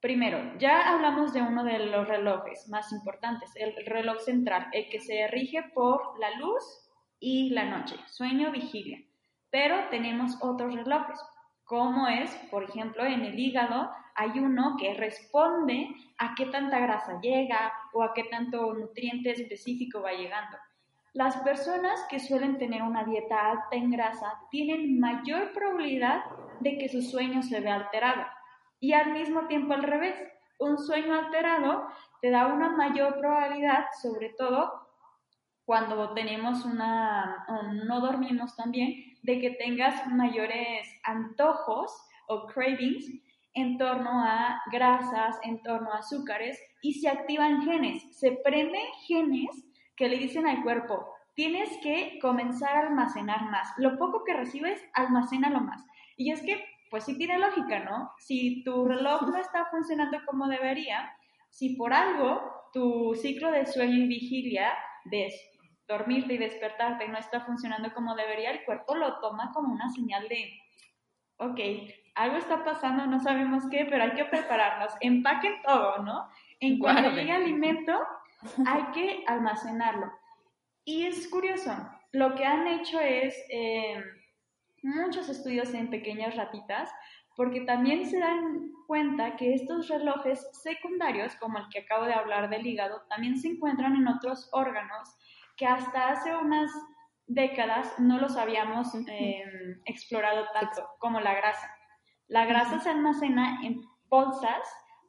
[0.00, 5.00] Primero, ya hablamos de uno de los relojes más importantes, el reloj central, el que
[5.00, 6.62] se rige por la luz
[7.18, 9.05] y la noche, sueño, vigilia.
[9.56, 11.18] Pero tenemos otros relojes,
[11.64, 17.18] como es, por ejemplo, en el hígado hay uno que responde a qué tanta grasa
[17.22, 20.58] llega o a qué tanto nutriente específico va llegando.
[21.14, 26.22] Las personas que suelen tener una dieta alta en grasa tienen mayor probabilidad
[26.60, 28.26] de que su sueño se vea alterado
[28.78, 30.16] y al mismo tiempo al revés.
[30.58, 31.88] Un sueño alterado
[32.20, 34.85] te da una mayor probabilidad, sobre todo
[35.66, 41.92] cuando tenemos una, o no dormimos también, de que tengas mayores antojos
[42.28, 43.04] o cravings
[43.52, 49.66] en torno a grasas, en torno a azúcares, y se activan genes, se prenden genes
[49.96, 53.68] que le dicen al cuerpo, tienes que comenzar a almacenar más.
[53.76, 55.84] Lo poco que recibes, almacénalo más.
[56.16, 58.12] Y es que pues sí tiene lógica, ¿no?
[58.18, 61.12] Si tu reloj no está funcionando como debería,
[61.50, 62.40] si por algo
[62.72, 64.72] tu ciclo de sueño y vigilia,
[65.06, 65.30] de
[65.88, 70.28] dormirte y despertarte no está funcionando como debería, el cuerpo lo toma como una señal
[70.28, 70.58] de,
[71.36, 71.60] ok,
[72.14, 76.28] algo está pasando, no sabemos qué, pero hay que prepararnos, empaquen todo, ¿no?
[76.60, 77.92] En cuanto llegue alimento,
[78.66, 80.10] hay que almacenarlo.
[80.84, 81.72] Y es curioso,
[82.12, 83.34] lo que han hecho es...
[83.50, 84.02] Eh,
[84.86, 86.90] muchos estudios en pequeñas ratitas,
[87.36, 92.48] porque también se dan cuenta que estos relojes secundarios, como el que acabo de hablar
[92.48, 95.16] del hígado, también se encuentran en otros órganos
[95.56, 96.70] que hasta hace unas
[97.26, 101.68] décadas no los habíamos em, explorado tanto como la grasa.
[102.28, 104.62] La grasa se almacena en bolsas,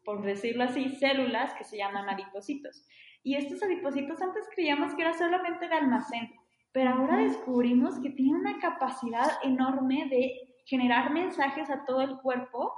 [0.03, 2.85] por decirlo así, células que se llaman adipocitos.
[3.23, 6.33] Y estos adipocitos antes creíamos que era solamente de almacén,
[6.71, 10.33] pero ahora descubrimos que tienen una capacidad enorme de
[10.65, 12.73] generar mensajes a todo el cuerpo.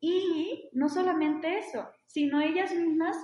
[0.00, 3.16] Y no solamente eso, sino ellas mismas,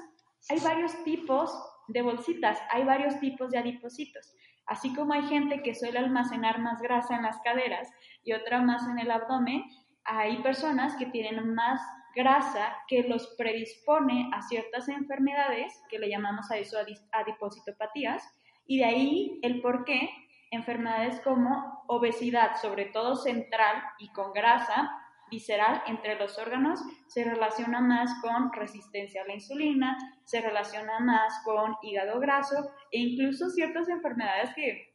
[0.49, 1.51] hay varios tipos
[1.89, 4.35] de bolsitas, hay varios tipos de adipocitos.
[4.67, 7.91] Así como hay gente que suele almacenar más grasa en las caderas
[8.23, 9.65] y otra más en el abdomen,
[10.05, 11.81] hay personas que tienen más
[12.15, 16.77] grasa que los predispone a ciertas enfermedades que le llamamos a eso
[17.13, 18.23] adipositopatías
[18.67, 20.11] y de ahí el por qué
[20.51, 24.91] enfermedades como obesidad, sobre todo central y con grasa
[25.31, 31.43] visceral entre los órganos, se relaciona más con resistencia a la insulina, se relaciona más
[31.45, 34.95] con hígado graso e incluso ciertas enfermedades que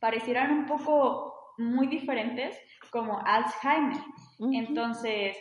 [0.00, 2.58] parecieran un poco muy diferentes
[2.90, 4.00] como Alzheimer.
[4.52, 5.36] Entonces,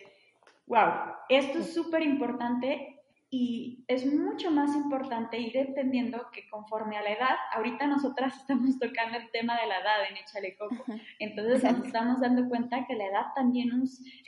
[0.68, 0.92] wow,
[1.30, 2.93] esto es súper importante
[3.34, 8.78] y es mucho más importante ir entendiendo que conforme a la edad, ahorita nosotras estamos
[8.78, 10.86] tocando el tema de la edad en Échale Coco,
[11.18, 13.72] entonces nos estamos dando cuenta que la edad también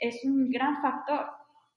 [0.00, 1.24] es un gran factor.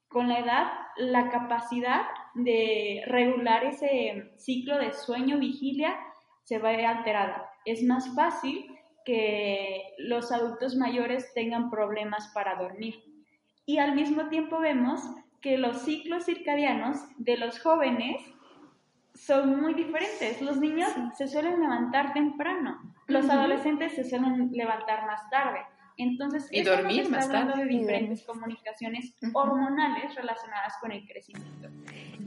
[0.07, 2.01] Con la edad, la capacidad
[2.33, 5.99] de regular ese ciclo de sueño-vigilia
[6.45, 7.47] se va alterada.
[7.63, 8.65] Es más fácil
[9.05, 12.95] que los adultos mayores tengan problemas para dormir.
[13.67, 15.03] Y al mismo tiempo vemos
[15.41, 18.21] que los ciclos circadianos de los jóvenes
[19.13, 20.41] son muy diferentes.
[20.41, 25.59] Los niños se suelen levantar temprano, los adolescentes se suelen levantar más tarde.
[25.99, 27.61] Entonces, y dormir más tarde.
[27.61, 31.67] de diferentes comunicaciones hormonales relacionadas con el crecimiento.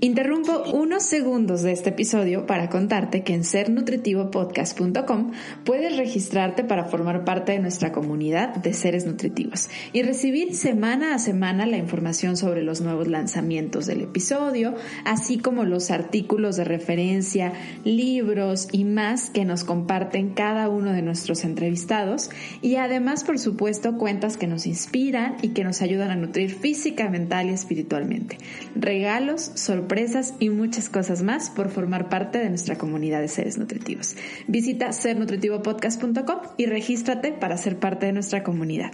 [0.01, 5.31] Interrumpo unos segundos de este episodio para contarte que en sernutritivopodcast.com
[5.65, 11.19] puedes registrarte para formar parte de nuestra comunidad de seres nutritivos y recibir semana a
[11.19, 14.75] semana la información sobre los nuevos lanzamientos del episodio,
[15.07, 17.55] así como los artículos de referencia,
[17.85, 22.29] libros y más que nos comparten cada uno de nuestros entrevistados
[22.61, 23.62] y además, por supuesto,
[23.99, 28.39] cuentas que nos inspiran y que nos ayudan a nutrir física, mental y espiritualmente.
[28.75, 34.17] Regalos, sorpresas, y muchas cosas más por formar parte de nuestra comunidad de seres nutritivos.
[34.49, 38.91] Visita sernutritivopodcast.com y regístrate para ser parte de nuestra comunidad.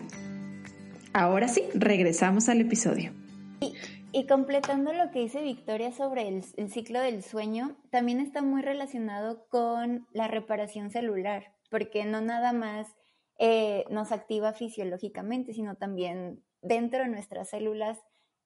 [1.13, 3.13] Ahora sí, regresamos al episodio.
[4.13, 9.47] Y, completando lo que dice Victoria sobre el, ciclo del sueño, también está muy relacionado
[9.49, 12.89] con la reparación celular, porque no nada más
[13.39, 17.99] eh, nos activa fisiológicamente, sino también dentro de nuestras células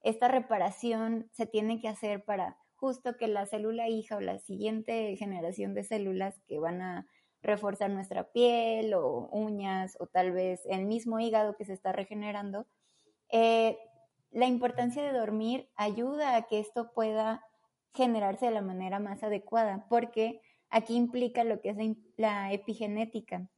[0.03, 5.17] esta reparación se tiene que hacer para justo que la célula hija o la siguiente
[5.17, 7.07] generación de células que van a
[7.41, 12.67] reforzar nuestra piel o uñas o tal vez el mismo hígado que se está regenerando,
[13.31, 13.79] eh,
[14.31, 17.45] la importancia de dormir ayuda a que esto pueda
[17.95, 21.77] generarse de la manera más adecuada, porque aquí implica lo que es
[22.17, 23.49] la epigenética,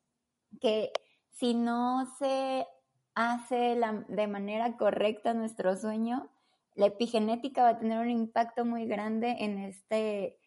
[0.60, 0.92] que
[1.34, 2.66] si no se
[3.14, 6.30] hace de manera correcta nuestro sueño,
[6.74, 10.38] la epigenética va a tener un impacto muy grande en este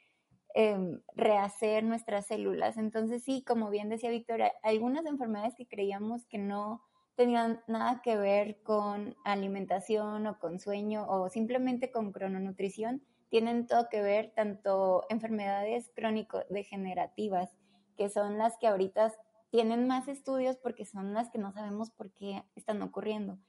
[0.53, 2.77] em, rehacer nuestras células.
[2.77, 6.81] Entonces sí, como bien decía Victoria, algunas enfermedades que creíamos que no
[7.15, 13.89] tenían nada que ver con alimentación o con sueño o simplemente con crononutrición, tienen todo
[13.89, 17.49] que ver tanto enfermedades crónico-degenerativas,
[17.97, 19.11] que son las que ahorita
[19.49, 23.39] tienen más estudios porque son las que no sabemos por qué están ocurriendo.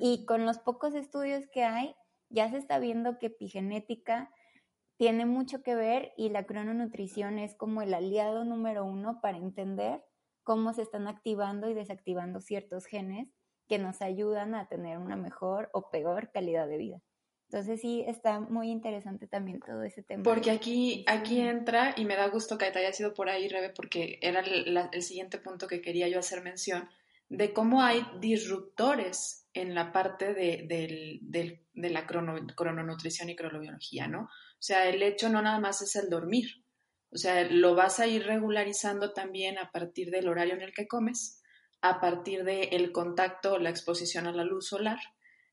[0.00, 1.94] Y con los pocos estudios que hay,
[2.28, 4.32] ya se está viendo que epigenética
[4.96, 10.02] tiene mucho que ver y la crononutrición es como el aliado número uno para entender
[10.42, 13.28] cómo se están activando y desactivando ciertos genes
[13.68, 17.02] que nos ayudan a tener una mejor o peor calidad de vida.
[17.48, 20.22] Entonces sí, está muy interesante también todo ese tema.
[20.24, 23.70] Porque aquí, aquí entra, y me da gusto que te haya sido por ahí, Rebe,
[23.70, 26.88] porque era el, el siguiente punto que quería yo hacer mención,
[27.28, 34.22] de cómo hay disruptores en la parte de, la crononutrición y cronobiología, ¿no?
[34.24, 36.64] O sea, el hecho no nada más es el dormir,
[37.10, 40.86] o sea, lo vas a ir regularizando también a partir del horario en el que
[40.86, 41.42] comes,
[41.80, 44.98] a partir del contacto, la exposición a la luz solar,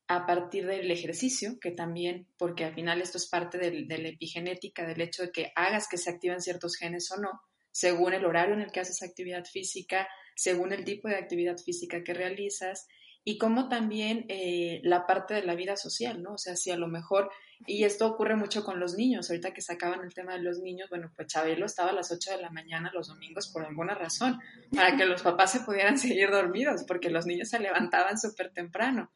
[0.06, 4.86] a partir del ejercicio, que también, porque al final esto es parte de la epigenética,
[4.86, 7.40] del hecho de que hagas que se activen ciertos genes o no,
[7.70, 12.02] según el horario en el que haces actividad física, según el tipo de actividad física
[12.04, 12.86] que realizas
[13.26, 16.34] y como también eh, la parte de la vida social, ¿no?
[16.34, 17.30] O sea, si a lo mejor,
[17.66, 20.90] y esto ocurre mucho con los niños, ahorita que sacaban el tema de los niños,
[20.90, 24.38] bueno, pues Chabelo estaba a las 8 de la mañana los domingos por alguna razón,
[24.74, 29.10] para que los papás se pudieran seguir dormidos, porque los niños se levantaban súper temprano.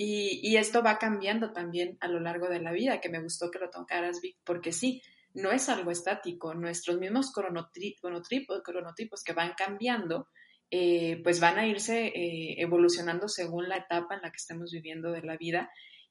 [0.00, 3.50] Y, y, esto va cambiando también a lo largo de la vida, que me gustó
[3.50, 5.02] que lo tocaras, Vic, porque sí,
[5.34, 6.54] no es algo estático.
[6.54, 10.28] Nuestros mismos cronotipos, cronotipos que van cambiando,
[10.70, 15.10] eh, pues van a irse eh, evolucionando según la etapa en la que estemos viviendo
[15.10, 15.70] de la vida.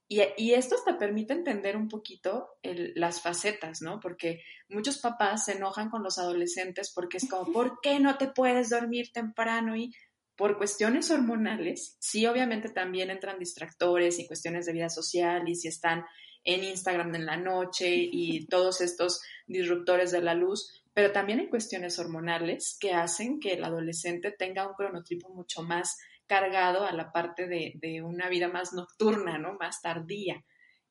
[0.09, 3.99] Y, y esto hasta permite entender un poquito las facetas, ¿no?
[3.99, 8.27] Porque muchos papás se enojan con los adolescentes porque es como, ¿por qué no te
[8.27, 9.75] puedes dormir temprano?
[9.75, 9.93] Y
[10.37, 15.67] por cuestiones hormonales, sí, obviamente también entran distractores y cuestiones de vida social y si
[15.67, 16.05] están
[16.43, 21.49] en Instagram en la noche y todos estos disruptores de la luz, pero también hay
[21.49, 25.97] cuestiones hormonales que hacen que el adolescente tenga un cronotipo mucho más
[26.27, 29.53] cargado a la parte de, de una vida más nocturna, ¿no?
[29.59, 30.43] Más tardía.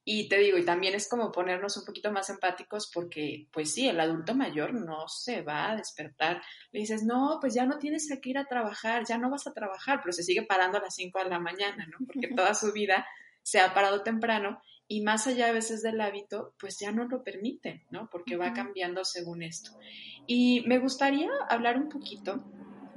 [0.09, 3.89] Y te digo, y también es como ponernos un poquito más empáticos porque, pues sí,
[3.89, 6.41] el adulto mayor no se va a despertar.
[6.71, 9.53] Le dices, no, pues ya no tienes que ir a trabajar, ya no vas a
[9.53, 12.07] trabajar, pero se sigue parando a las 5 de la mañana, ¿no?
[12.07, 13.05] Porque toda su vida
[13.43, 17.25] se ha parado temprano y más allá a veces del hábito, pues ya no lo
[17.25, 18.09] permite, ¿no?
[18.09, 19.73] Porque va cambiando según esto.
[20.29, 22.45] Y me gustaría hablar un poquito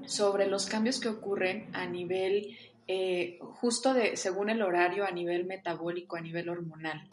[0.05, 2.55] sobre los cambios que ocurren a nivel
[2.91, 7.07] eh, justo de, según el horario, a nivel metabólico, a nivel hormonal,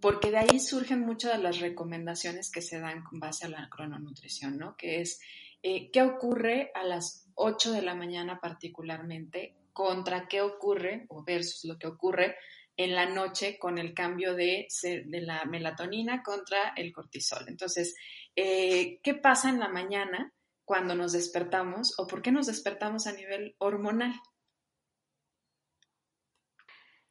[0.00, 3.68] porque de ahí surgen muchas de las recomendaciones que se dan con base a la
[3.68, 4.78] crononutrición, ¿no?
[4.78, 5.20] Que es,
[5.62, 11.66] eh, ¿qué ocurre a las 8 de la mañana particularmente contra qué ocurre o versus
[11.66, 12.36] lo que ocurre
[12.78, 14.68] en la noche con el cambio de,
[15.04, 17.44] la melatonina contra el cortisol.
[17.46, 17.94] Entonces,
[18.36, 20.32] eh, ¿qué pasa en la mañana
[20.64, 24.14] cuando nos despertamos o por qué nos despertamos a nivel hormonal?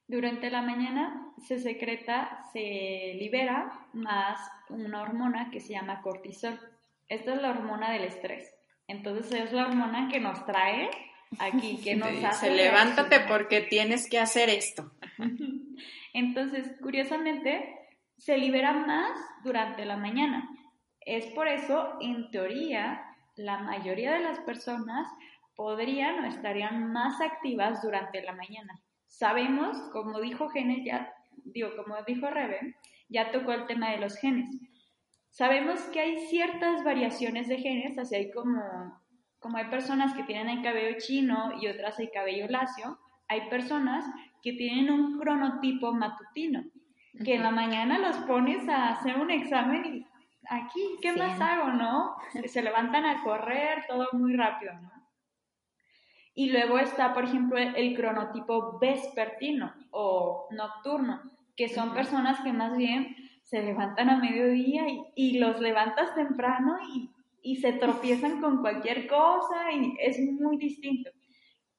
[0.10, 6.60] Durante la mañana se secreta, se libera más una hormona que se llama cortisol.
[7.08, 8.52] Esta es la hormona del estrés.
[8.88, 10.90] Entonces es la hormona que nos trae
[11.38, 12.50] aquí, que nos hace...
[12.50, 14.92] levántate porque tienes que hacer esto.
[16.14, 17.78] Entonces, curiosamente,
[18.18, 19.12] se libera más
[19.44, 20.50] durante la mañana.
[21.02, 25.08] Es por eso, en teoría, la mayoría de las personas
[25.56, 28.82] podrían o estarían más activas durante la mañana.
[29.10, 31.12] Sabemos, como dijo Genes, ya,
[31.44, 32.76] digo, como dijo Rebe,
[33.10, 34.50] ya tocó el tema de los genes.
[35.32, 38.62] Sabemos que hay ciertas variaciones de genes, así hay como,
[39.40, 44.06] como hay personas que tienen el cabello chino y otras el cabello lacio, hay personas
[44.42, 46.64] que tienen un cronotipo matutino,
[47.26, 50.06] que en la mañana los pones a hacer un examen y
[50.50, 52.16] aquí, ¿qué más hago, no?
[52.46, 54.99] Se levantan a correr, todo muy rápido, ¿no?
[56.40, 61.22] Y luego está, por ejemplo, el cronotipo vespertino o nocturno,
[61.58, 64.84] que son personas que más bien se levantan a mediodía
[65.16, 71.10] y, los levantas temprano y, y, se tropiezan con cualquier cosa y es muy distinto.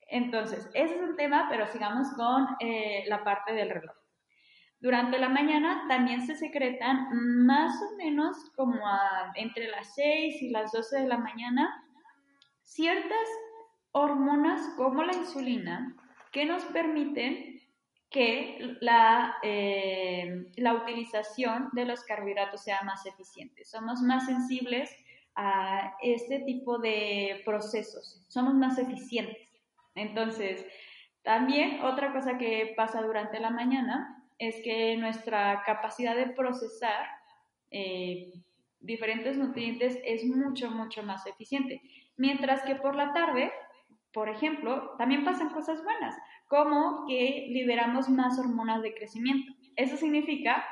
[0.09, 3.97] Entonces, ese es el tema, pero sigamos con eh, la parte del reloj.
[4.79, 7.09] Durante la mañana también se secretan
[7.47, 8.79] más o menos como
[9.37, 11.83] entre las 6 y las 12 de la mañana
[12.63, 13.27] ciertas
[13.93, 15.97] hormonas como la insulina
[16.33, 17.61] que nos permiten
[18.11, 23.65] que la, eh, la utilización de los carbohidratos sea más eficiente.
[23.65, 24.91] Somos más sensibles
[25.37, 29.49] a este tipo de procesos, somos más eficientes.
[29.95, 30.67] Entonces,
[31.23, 37.07] también otra cosa que pasa durante la mañana es que nuestra capacidad de procesar
[37.71, 38.33] eh,
[38.81, 41.81] diferentes nutrientes es mucho, mucho más eficiente.
[42.17, 43.53] Mientras que por la tarde
[44.13, 46.17] por ejemplo, también pasan cosas buenas,
[46.49, 49.53] como que liberamos más hormonas de crecimiento.
[49.77, 50.65] Eso significa,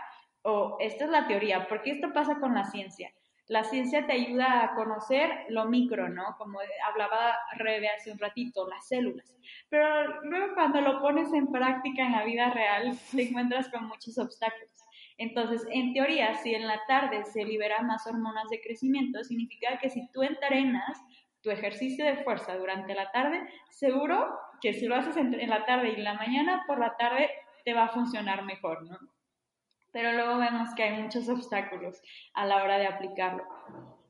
[0.42, 3.12] o esta es la teoría, porque esto pasa con la ciencia.
[3.46, 6.37] La ciencia te ayuda a conocer lo micro, ¿no?
[6.37, 9.35] Como hablaba Rebe hace un ratito, las células.
[9.70, 14.18] Pero luego cuando lo pones en práctica en la vida real, te encuentras con muchos
[14.18, 14.68] obstáculos.
[15.16, 19.90] Entonces, en teoría, si en la tarde se liberan más hormonas de crecimiento, significa que
[19.90, 21.01] si tú entrenas
[21.49, 23.40] tu ejercicio de fuerza durante la tarde,
[23.71, 27.31] seguro que si lo haces en, la tarde y en la mañana, por la tarde
[27.65, 28.99] te va a funcionar mejor, ¿no?
[29.90, 32.03] Pero luego vemos que hay muchos obstáculos
[32.35, 33.44] a la hora de aplicarlo.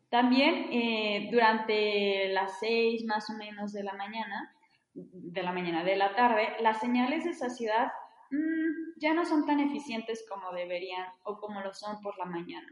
[0.09, 4.53] También eh, durante las seis más o menos de la mañana,
[4.95, 7.93] de la mañana, de la tarde, las señales de saciedad
[8.33, 12.69] mm, ya no son tan eficientes como deberían o como lo son por la mañana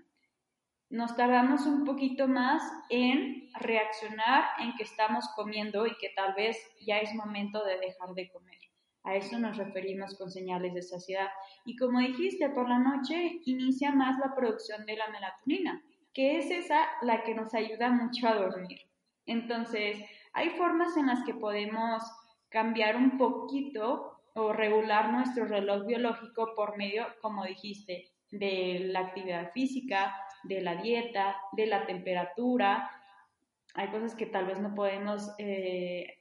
[0.89, 6.59] nos tardamos un poquito más en reaccionar en que estamos comiendo y que tal vez
[6.81, 8.59] ya es momento de dejar de comer.
[9.03, 11.29] A eso nos referimos con señales de saciedad.
[11.65, 15.83] Y como dijiste, por la noche inicia más la producción de la melatonina,
[16.13, 18.81] que es esa la que nos ayuda mucho a dormir.
[19.27, 19.99] Entonces,
[20.33, 22.03] hay formas en las que podemos
[22.49, 29.53] cambiar un poquito o regular nuestro reloj biológico por medio, como dijiste, de la actividad
[29.53, 30.15] física,
[30.49, 32.91] de la dieta, de la temperatura.
[33.75, 36.19] Hay cosas que tal vez no podemos eh,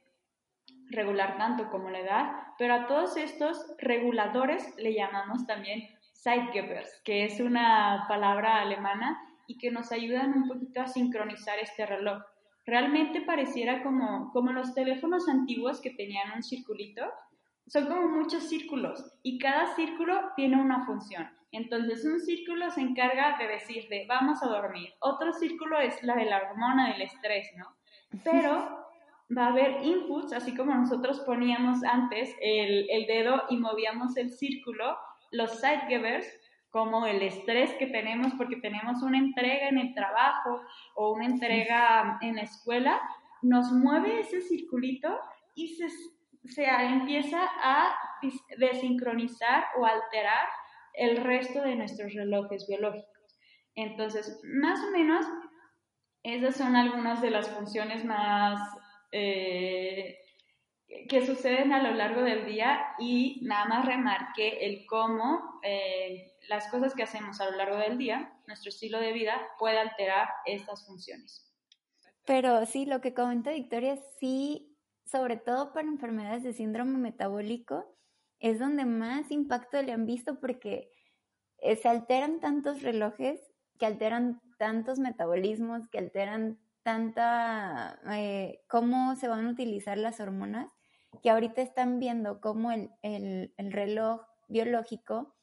[0.90, 5.88] regular tanto como la edad, pero a todos estos reguladores le llamamos también
[6.22, 11.86] Zeitgebers, que es una palabra alemana y que nos ayudan un poquito a sincronizar este
[11.86, 12.22] reloj.
[12.64, 17.04] Realmente pareciera como, como los teléfonos antiguos que tenían un circulito,
[17.68, 21.28] son como muchos círculos y cada círculo tiene una función.
[21.56, 26.14] Entonces, un círculo se encarga de decir de vamos a dormir, otro círculo es la
[26.14, 27.74] de la hormona del estrés, ¿no?
[28.22, 28.86] Pero
[29.36, 34.30] va a haber inputs, así como nosotros poníamos antes el, el dedo y movíamos el
[34.30, 34.98] círculo,
[35.30, 36.26] los sidegivers,
[36.70, 40.60] como el estrés que tenemos porque tenemos una entrega en el trabajo
[40.94, 43.00] o una entrega en la escuela,
[43.40, 45.18] nos mueve ese circulito
[45.54, 45.88] y se,
[46.44, 47.96] se empieza a
[48.58, 50.48] desincronizar o alterar
[50.96, 53.38] el resto de nuestros relojes biológicos.
[53.74, 55.26] Entonces, más o menos,
[56.22, 58.60] esas son algunas de las funciones más
[59.12, 60.18] eh,
[61.08, 66.68] que suceden a lo largo del día y nada más remarque el cómo eh, las
[66.68, 70.86] cosas que hacemos a lo largo del día, nuestro estilo de vida, puede alterar estas
[70.86, 71.42] funciones.
[72.24, 74.72] Pero sí, lo que comenta Victoria, sí
[75.04, 77.96] sobre todo para enfermedades de síndrome metabólico,
[78.50, 80.88] es donde más impacto le han visto porque
[81.58, 83.40] eh, se alteran tantos relojes,
[83.76, 90.70] que alteran tantos metabolismos, que alteran tanta, eh, cómo se van a utilizar las hormonas,
[91.22, 95.34] que ahorita están viendo cómo el, el, el reloj biológico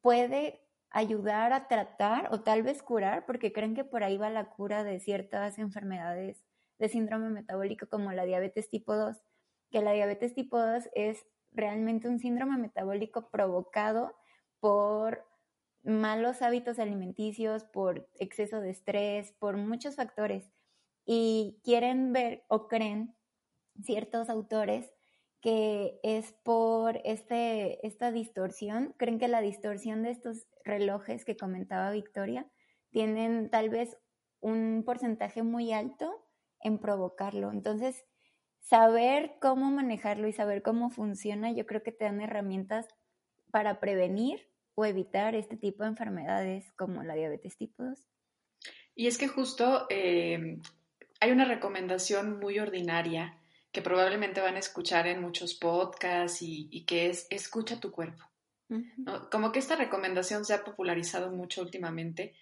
[0.00, 0.60] puede
[0.90, 4.84] ayudar a tratar o tal vez curar, porque creen que por ahí va la cura
[4.84, 6.44] de ciertas enfermedades
[6.78, 9.16] de síndrome metabólico como la diabetes tipo 2,
[9.70, 14.16] que la diabetes tipo 2 es realmente un síndrome metabólico provocado
[14.60, 15.26] por
[15.82, 20.50] malos hábitos alimenticios, por exceso de estrés, por muchos factores.
[21.04, 23.16] Y quieren ver o creen
[23.82, 24.92] ciertos autores
[25.40, 31.90] que es por este, esta distorsión, creen que la distorsión de estos relojes que comentaba
[31.90, 32.46] Victoria
[32.90, 33.96] tienen tal vez
[34.40, 36.26] un porcentaje muy alto
[36.60, 37.50] en provocarlo.
[37.52, 38.04] Entonces,
[38.60, 42.86] saber cómo manejarlo y saber cómo funciona, yo creo que te dan herramientas
[43.50, 47.98] para prevenir o evitar este tipo de enfermedades como la diabetes tipo 2.
[48.94, 50.58] Y es que justo eh,
[51.20, 53.36] hay una recomendación muy ordinaria
[53.72, 58.24] que probablemente van a escuchar en muchos podcasts y, que es escucha tu cuerpo.
[59.30, 62.34] Como que esta recomendación se ha popularizado mucho últimamente.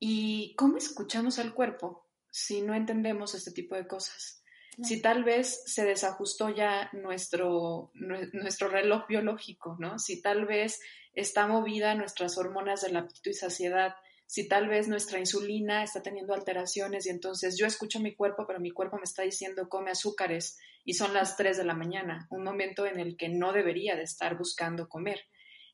[0.00, 2.08] ¿Y cómo escuchamos al cuerpo?
[2.30, 4.37] si no entendemos este tipo de cosas.
[4.82, 9.98] Si tal vez se desajustó ya nuestro, nuestro reloj biológico, ¿no?
[9.98, 10.80] Si tal vez
[11.14, 13.94] está movida nuestras hormonas del apetito y saciedad,
[14.26, 18.60] si tal vez nuestra insulina está teniendo alteraciones y entonces yo escucho mi cuerpo, pero
[18.60, 22.44] mi cuerpo me está diciendo come azúcares y son las 3 de la mañana, un
[22.44, 25.22] momento en el que no debería de estar buscando comer.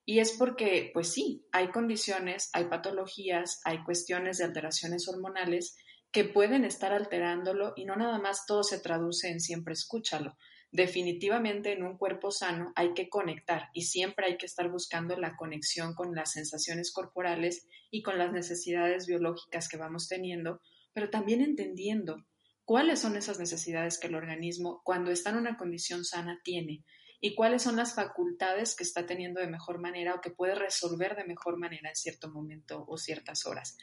[0.06, 5.76] Y es porque, pues sí, hay condiciones, hay patologías, hay cuestiones de alteraciones hormonales
[6.14, 10.36] que pueden estar alterándolo y no nada más todo se traduce en siempre escúchalo.
[10.70, 15.34] Definitivamente en un cuerpo sano hay que conectar y siempre hay que estar buscando la
[15.34, 20.60] conexión con las sensaciones corporales y con las necesidades biológicas que vamos teniendo,
[20.92, 22.24] pero también entendiendo
[22.64, 26.84] cuáles son esas necesidades que el organismo cuando está en una condición sana tiene
[27.20, 31.16] y cuáles son las facultades que está teniendo de mejor manera o que puede resolver
[31.16, 33.76] de mejor manera en cierto momento o ciertas horas.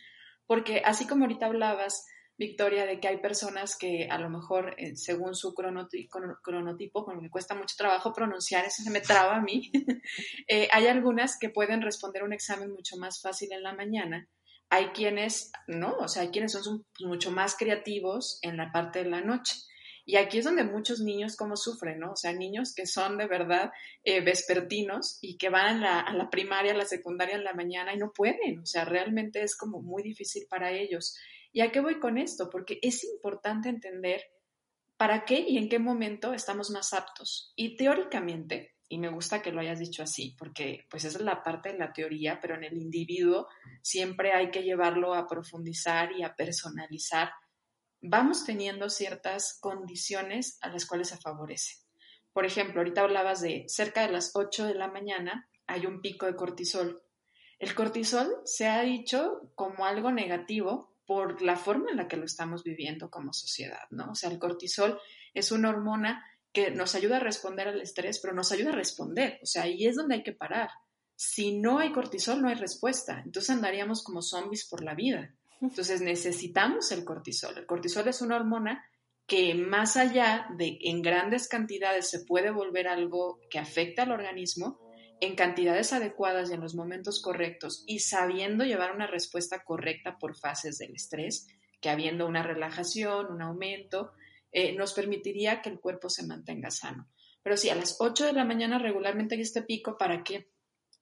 [0.48, 2.06] Porque así como ahorita hablabas
[2.38, 7.30] Victoria, de que hay personas que a lo mejor, eh, según su cronotipo, con me
[7.30, 9.72] cuesta mucho trabajo pronunciar, eso se me traba a mí,
[10.48, 14.28] eh, hay algunas que pueden responder un examen mucho más fácil en la mañana.
[14.70, 19.10] Hay quienes no, o sea, hay quienes son mucho más creativos en la parte de
[19.10, 19.56] la noche.
[20.06, 22.14] Y aquí es donde muchos niños como sufren, ¿no?
[22.14, 23.72] O sea, niños que son de verdad
[24.04, 27.54] eh, vespertinos y que van a la, a la primaria, a la secundaria en la
[27.54, 31.16] mañana y no pueden, o sea, realmente es como muy difícil para ellos.
[31.52, 32.50] ¿Y a qué voy con esto?
[32.50, 34.22] Porque es importante entender
[34.98, 37.54] para qué y en qué momento estamos más aptos.
[37.56, 41.72] Y teóricamente, y me gusta que lo hayas dicho así, porque pues es la parte
[41.72, 43.48] de la teoría, pero en el individuo
[43.82, 47.32] siempre hay que llevarlo a profundizar y a personalizar.
[48.02, 51.78] Vamos teniendo ciertas condiciones a las cuales se favorece.
[52.34, 56.26] Por ejemplo, ahorita hablabas de cerca de las 8 de la mañana hay un pico
[56.26, 57.02] de cortisol.
[57.60, 62.24] El cortisol se ha dicho como algo negativo por la forma en la que lo
[62.24, 64.12] estamos viviendo como sociedad, ¿no?
[64.12, 64.98] O sea, el cortisol
[65.34, 69.38] es una hormona que nos ayuda a responder al estrés, pero nos ayuda a responder.
[69.44, 70.70] O sea, ahí es donde hay que parar.
[71.18, 73.22] Si no hay cortisol, no hay respuesta.
[73.26, 75.36] Entonces andaríamos como zombies por la vida.
[75.60, 77.58] Entonces necesitamos el cortisol.
[77.58, 78.82] El cortisol es una hormona
[79.28, 84.80] que más allá de en grandes cantidades se puede volver algo que afecta al organismo,
[85.22, 90.36] en cantidades adecuadas y en los momentos correctos y sabiendo llevar una respuesta correcta por
[90.36, 91.48] fases del estrés,
[91.80, 94.12] que habiendo una relajación, un aumento,
[94.52, 97.08] eh, nos permitiría que el cuerpo se mantenga sano.
[97.44, 100.50] Pero sí, a las 8 de la mañana regularmente hay este pico para que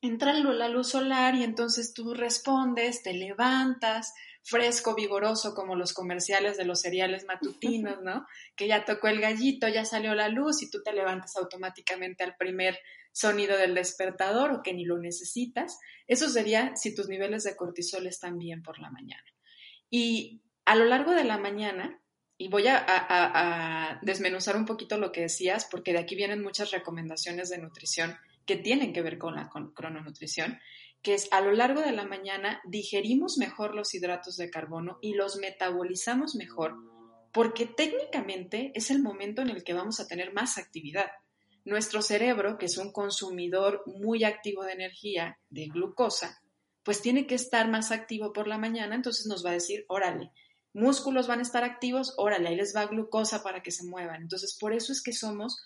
[0.02, 4.14] entra la luz solar y entonces tú respondes, te levantas,
[4.50, 8.26] fresco, vigoroso, como los comerciales de los cereales matutinos, ¿no?
[8.56, 12.36] Que ya tocó el gallito, ya salió la luz y tú te levantas automáticamente al
[12.36, 12.80] primer
[13.12, 15.80] sonido del despertador o que ni lo necesitas.
[16.08, 19.24] Eso sería si tus niveles de cortisol están bien por la mañana.
[19.90, 22.00] Y a lo largo de la mañana,
[22.38, 27.50] y voy a, desmenuzar un poquito lo que decías, porque de aquí vienen muchas recomendaciones
[27.50, 30.60] de nutrición que tienen que ver con la crononutrición,
[31.02, 35.14] que es a lo largo de la mañana digerimos mejor los hidratos de carbono y
[35.14, 36.76] los metabolizamos mejor,
[37.32, 41.12] porque técnicamente es el momento en el que vamos a tener más actividad.
[41.64, 46.42] Nuestro cerebro, que es un consumidor muy activo de energía, de glucosa,
[46.84, 50.32] pues tiene que estar más activo por la mañana, entonces nos va a decir, órale,
[50.74, 54.22] músculos van a estar activos, órale, ahí les va glucosa para que se muevan.
[54.22, 55.58] Entonces, por eso es que somos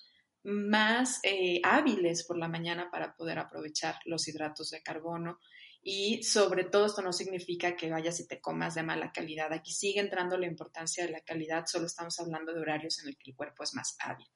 [0.44, 5.40] más eh, hábiles por la mañana para poder aprovechar los hidratos de carbono.
[5.82, 9.52] Y sobre todo esto no significa que vayas y te comas de mala calidad.
[9.52, 13.18] Aquí sigue entrando la importancia de la calidad, solo estamos hablando de horarios en el
[13.18, 14.28] que el cuerpo es más hábil.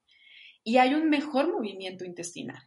[0.63, 2.61] Y hay un mejor movimiento intestinal.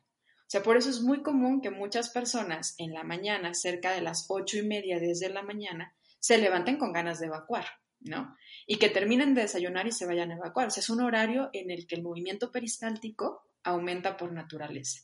[0.51, 4.01] O sea, por eso es muy común que muchas personas en la mañana, cerca de
[4.01, 7.66] las ocho y media desde la mañana, se levanten con ganas de evacuar.
[8.01, 8.37] ¿No?
[8.67, 10.69] Y que terminen de desayunar y se vayan a evacuar.
[10.69, 15.01] O sea, es un horario en el que el movimiento peristáltico aumenta por naturaleza.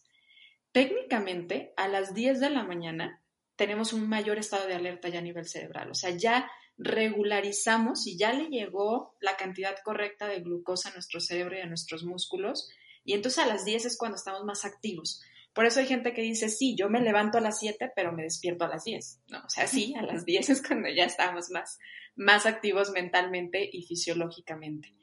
[0.73, 3.23] Técnicamente, a las 10 de la mañana
[3.57, 5.91] tenemos un mayor estado de alerta ya a nivel cerebral.
[5.91, 11.21] O sea, ya regularizamos y ya le llegó la cantidad correcta de glucosa a nuestro
[11.21, 12.69] cerebro y a nuestros músculos.
[13.05, 15.23] Y entonces a las 10 es cuando estamos más activos.
[15.57, 18.25] Por eso hay gente que dice, sí, yo me levanto a las 7, pero me
[18.25, 19.23] despierto a las 10.
[19.31, 21.79] No, o sea, sí, a las 10 es cuando ya estamos más,
[22.15, 24.95] más activos mentalmente y fisiológicamente.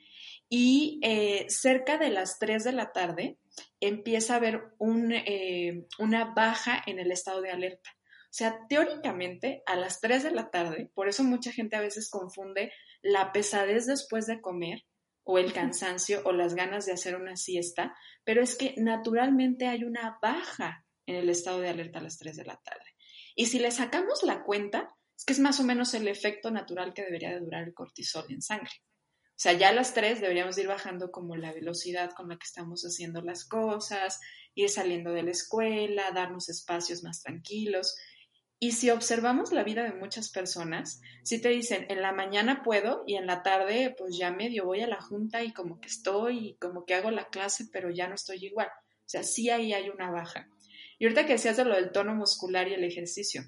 [0.49, 3.39] Y eh, cerca de las 3 de la tarde
[3.79, 4.61] empieza a haber
[5.25, 7.89] eh, una baja en el estado de alerta.
[8.25, 12.11] O sea, teóricamente a las 3 de la tarde, por eso mucha gente a veces
[12.11, 14.85] confunde la pesadez después de comer
[15.23, 19.83] o el cansancio o las ganas de hacer una siesta, pero es que naturalmente hay
[19.83, 22.85] una baja en el estado de alerta a las 3 de la tarde.
[23.35, 26.93] Y si le sacamos la cuenta, es que es más o menos el efecto natural
[26.93, 28.71] que debería de durar el cortisol en sangre.
[29.33, 32.45] O sea, ya a las 3 deberíamos ir bajando como la velocidad con la que
[32.45, 34.19] estamos haciendo las cosas,
[34.53, 37.95] ir saliendo de la escuela, darnos espacios más tranquilos.
[38.63, 43.03] Y si observamos la vida de muchas personas, si te dicen, en la mañana puedo
[43.05, 46.47] y en la tarde pues ya medio voy a la junta y como que estoy
[46.47, 48.67] y como que hago la clase, pero ya no estoy igual.
[48.67, 50.47] O sea, sí ahí hay una baja.
[50.97, 53.43] Y ahorita que decías de lo del tono muscular y el ejercicio,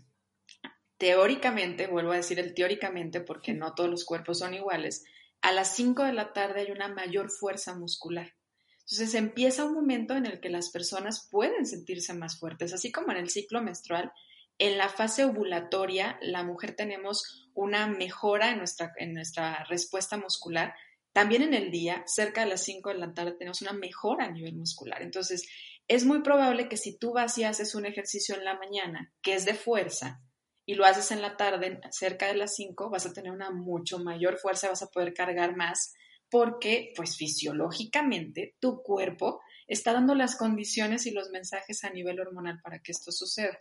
[0.98, 5.06] teóricamente, vuelvo a decir el teóricamente porque no todos los cuerpos son iguales,
[5.42, 8.34] a las 5 de la tarde hay una mayor fuerza muscular.
[8.80, 13.14] Entonces empieza un momento en el que las personas pueden sentirse más fuertes, así como
[13.14, 14.12] en el ciclo menstrual
[14.58, 20.74] en la fase ovulatoria, la mujer tenemos una mejora en nuestra, en nuestra respuesta muscular.
[21.14, 24.32] También en el día, cerca de las 5 de la tarde, tenemos una mejora a
[24.32, 25.02] nivel muscular.
[25.02, 25.48] Entonces,
[25.88, 29.34] es muy probable que si tú vas y haces un ejercicio en la mañana que
[29.34, 30.22] es de fuerza
[30.66, 34.00] y lo haces en la tarde, cerca de las 5, vas a tener una mucho
[34.00, 35.94] mayor fuerza, vas a poder cargar más
[36.30, 42.60] porque, pues fisiológicamente, tu cuerpo está dando las condiciones y los mensajes a nivel hormonal
[42.62, 43.58] para que esto suceda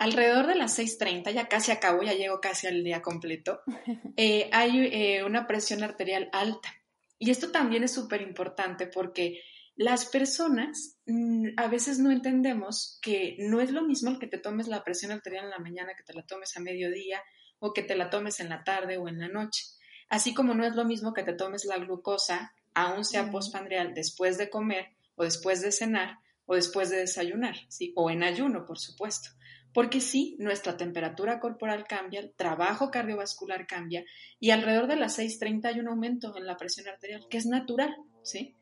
[0.00, 3.60] alrededor de las 6.30, ya casi acabo, ya llego casi al día completo,
[4.16, 6.74] eh, hay eh, una presión arterial alta.
[7.18, 9.42] Y esto también es súper importante porque
[9.76, 14.38] las personas mm, a veces no entendemos que no es lo mismo el que te
[14.38, 17.22] tomes la presión arterial en la mañana, que te la tomes a mediodía
[17.58, 19.66] o que te la tomes en la tarde o en la noche.
[20.08, 24.38] Así como no es lo mismo que te tomes la glucosa, aún sea postpandreal, después
[24.38, 27.92] de comer o después de cenar o después de desayunar, ¿sí?
[27.96, 29.28] o en ayuno, por supuesto.
[29.72, 34.04] Porque sí, nuestra temperatura corporal cambia, el trabajo cardiovascular cambia
[34.40, 37.94] y alrededor de las 6.30 hay un aumento en la presión arterial, que es natural,
[38.22, 38.56] ¿sí?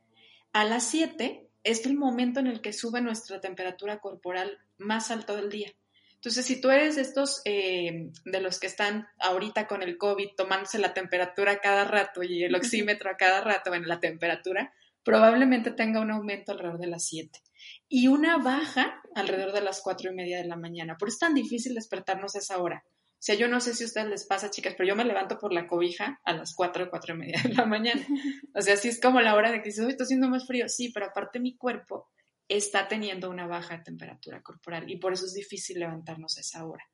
[0.52, 5.34] A las 7 es el momento en el que sube nuestra temperatura corporal más alto
[5.34, 5.72] del día.
[6.14, 10.30] Entonces, si tú eres de estos eh, de los que están ahorita con el COVID
[10.36, 15.70] tomándose la temperatura cada rato y el oxímetro a cada rato, bueno, la temperatura, probablemente
[15.70, 17.40] tenga un aumento alrededor de las 7
[17.88, 20.96] y una baja alrededor de las 4 y media de la mañana.
[20.96, 22.84] Por eso es tan difícil despertarnos a esa hora.
[22.86, 25.38] O sea, yo no sé si a ustedes les pasa, chicas, pero yo me levanto
[25.38, 28.06] por la cobija a las 4 4 y media de la mañana.
[28.54, 30.68] O sea, sí es como la hora de que dices, hoy está haciendo más frío.
[30.68, 32.08] Sí, pero aparte mi cuerpo
[32.46, 36.84] está teniendo una baja temperatura corporal y por eso es difícil levantarnos a esa hora.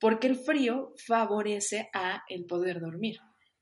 [0.00, 3.18] Porque el frío favorece a el poder dormir.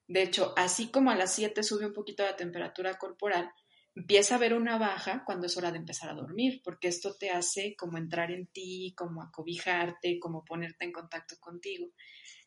[0.09, 3.51] De hecho, así como a las 7 sube un poquito la temperatura corporal,
[3.97, 7.31] empieza a haber una baja cuando es hora de empezar a dormir, porque esto te
[7.31, 11.89] hace como entrar en ti, como acobijarte, como ponerte en contacto contigo.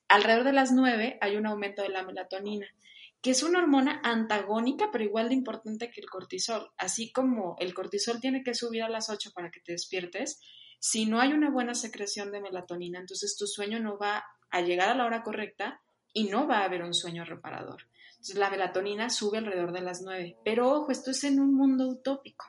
[0.08, 2.68] Alrededor de las 9 hay un aumento de la melatonina,
[3.22, 6.72] que es una hormona antagónica, pero igual de importante que el cortisol.
[6.78, 10.40] Así como el cortisol tiene que subir a las 8 para que te despiertes,
[10.80, 14.90] si no hay una buena secreción de melatonina, entonces tu sueño no va a llegar
[14.90, 15.82] a la hora correcta
[16.14, 17.88] y no va a haber un sueño reparador.
[18.20, 20.38] Entonces la melatonina sube alrededor de las 9.
[20.44, 22.46] Pero ojo, esto es en un mundo utópico,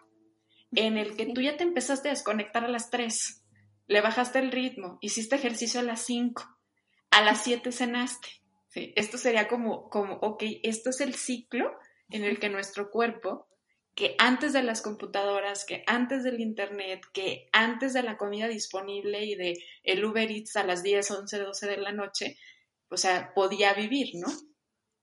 [0.72, 3.44] en el que tú ya te empezaste a desconectar a las 3,
[3.86, 6.42] le bajaste el ritmo, hiciste ejercicio a las 5,
[7.12, 8.28] a las 7 cenaste.
[8.68, 8.92] ¿sí?
[8.96, 11.72] Esto sería como, como, ok, esto es el ciclo
[12.10, 13.46] en el que nuestro cuerpo,
[13.94, 19.24] que antes de las computadoras, que antes del internet, que antes de la comida disponible
[19.24, 19.54] y de
[19.84, 22.36] el Uber Eats a las 10, 11, 12 de la noche,
[22.88, 24.28] o sea, podía vivir, ¿no?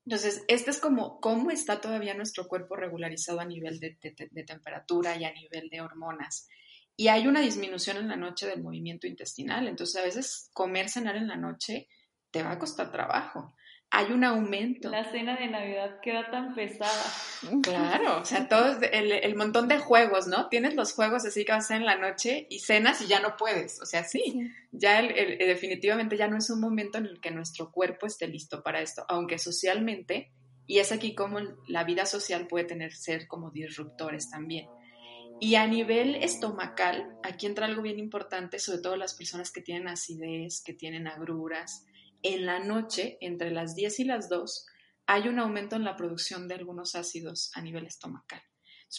[0.07, 3.97] Entonces, este es como cómo está todavía nuestro cuerpo regularizado a nivel de,
[4.45, 6.47] temperatura y a nivel de hormonas.
[6.95, 9.67] Y hay una disminución en la noche del movimiento intestinal.
[9.67, 11.89] Entonces, a veces comer, cenar en la noche
[12.31, 13.53] te va a costar trabajo
[13.89, 14.89] hay un aumento.
[14.89, 17.03] La cena de Navidad queda tan pesada.
[17.61, 20.49] Claro, o sea, todo el, el, montón de juegos, ¿no?
[20.49, 23.21] Tienes los juegos así que vas a hacer en la noche y cenas y ya
[23.21, 23.81] no puedes.
[23.81, 27.71] O sea, sí, ya el, definitivamente ya no es un momento en el que nuestro
[27.71, 30.31] cuerpo esté listo para esto, aunque socialmente,
[30.65, 34.67] y es aquí como la vida social puede tener ser como disruptores también.
[35.39, 39.87] Y a nivel estomacal, aquí entra algo bien importante, sobre todo las personas que tienen
[39.87, 41.85] acidez, que tienen agruras,
[42.33, 44.65] en la noche, entre las 10 y las 2,
[45.07, 48.41] hay un aumento en la producción de algunos ácidos a nivel estomacal.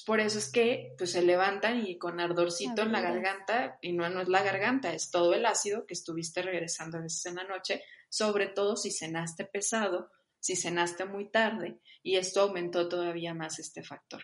[0.07, 4.09] por eso es que pues, se levantan y con ardorcito en la garganta, y no,
[4.09, 7.45] no es la garganta, es todo el ácido que estuviste regresando a veces en la
[7.45, 10.11] noche, sobre todo si cenaste pesado,
[10.41, 14.22] si cenaste muy tarde, y esto aumentó todavía más este factor.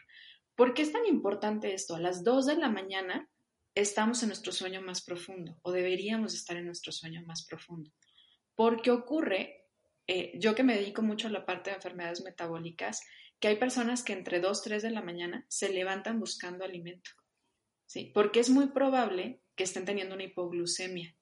[0.55, 1.96] ¿Por qué es tan importante esto?
[1.96, 3.28] A las 2 de la mañana
[3.74, 7.90] estamos en nuestro sueño más profundo, o deberíamos estar en nuestro sueño más profundo.
[8.55, 9.66] Porque ocurre,
[10.07, 13.00] eh, yo que me dedico mucho a la parte de enfermedades metabólicas,
[13.40, 17.11] que hay personas que entre 2, 3 de la mañana se levantan buscando alimento.
[17.86, 18.11] ¿sí?
[18.14, 21.14] Porque es muy probable que estén teniendo una hipoglucemia.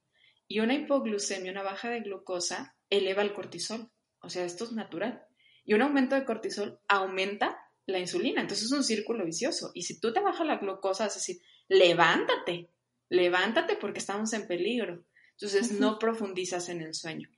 [0.48, 3.90] Y una hipoglucemia, una baja de glucosa, eleva el cortisol.
[4.20, 5.24] O sea, esto es natural.
[5.64, 8.40] Y un aumento de cortisol aumenta la insulina.
[8.40, 9.70] Entonces es un círculo vicioso.
[9.74, 12.70] Y si tú te bajas la glucosa, es decir, levántate,
[13.08, 15.04] levántate porque estamos en peligro.
[15.42, 17.28] Entonces no profundizas en el sueño.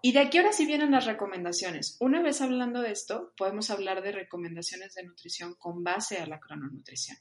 [0.00, 1.98] Y de aquí ahora sí vienen las recomendaciones.
[2.00, 6.40] Una vez hablando de esto, podemos hablar de recomendaciones de nutrición con base a la
[6.40, 7.18] crononutrición,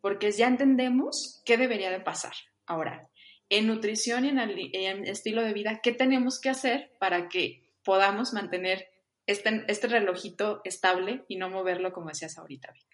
[0.00, 2.32] porque ya entendemos qué debería de pasar.
[2.64, 3.10] Ahora,
[3.50, 8.32] en nutrición y en, en estilo de vida, ¿qué tenemos que hacer para que podamos
[8.32, 8.88] mantener
[9.26, 12.93] este, este relojito estable y no moverlo como decías ahorita, Vic?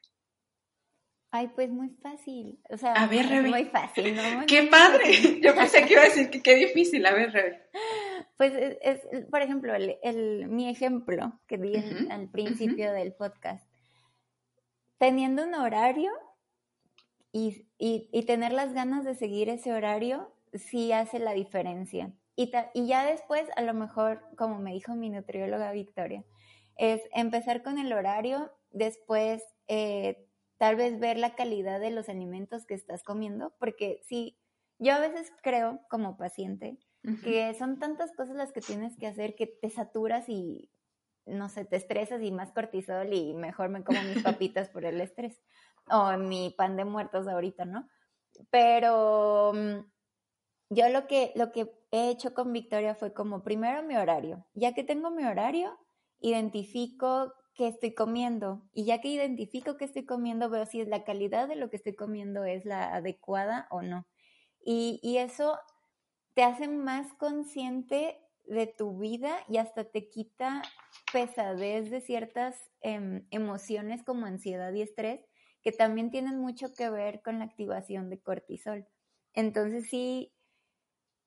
[1.33, 2.59] Ay, pues muy fácil.
[2.70, 3.51] O sea, a ver, Rebe.
[3.51, 4.47] Muy fácil, ¿no?
[4.47, 5.05] ¡Qué padre!
[5.43, 7.07] Yo pensé que iba a decir que qué difícil.
[7.07, 7.62] A ver, Rebe.
[8.37, 9.01] Pues es,
[9.31, 11.76] por ejemplo, el, mi ejemplo que di
[12.11, 13.64] al principio del podcast.
[14.99, 16.11] Teniendo un horario
[17.33, 22.12] y, y, tener las ganas de seguir ese horario, sí hace la diferencia.
[22.35, 26.24] Y, y ya después, a lo mejor, como me dijo mi nutrióloga Victoria,
[26.76, 30.26] es empezar con el horario, después eh,
[30.61, 34.39] tal vez ver la calidad de los alimentos que estás comiendo, porque sí,
[34.79, 36.79] yo a veces creo como paciente
[37.25, 40.71] que son tantas cosas las que tienes que hacer que te saturas y,
[41.25, 45.01] no sé, te estresas y más cortisol y mejor me como mis papitas por el
[45.01, 45.41] estrés
[45.91, 47.89] o mi pan de muertos ahorita, ¿no?
[48.51, 53.97] Pero mm, yo lo que, lo que he hecho con Victoria fue como primero mi
[53.97, 54.45] horario.
[54.53, 55.79] Ya que tengo mi horario,
[56.21, 58.63] identifico qué estoy comiendo.
[58.73, 61.95] Y ya que identifico qué estoy comiendo, veo si la calidad de lo que estoy
[61.95, 64.07] comiendo es la adecuada o no.
[64.65, 65.59] Y, eso
[66.33, 70.63] te hace más consciente de tu vida y hasta te quita
[71.13, 75.21] pesadez de ciertas em, emociones como ansiedad y estrés
[75.63, 78.87] que también tienen mucho que ver con la activación de cortisol.
[79.35, 80.33] Entonces sí,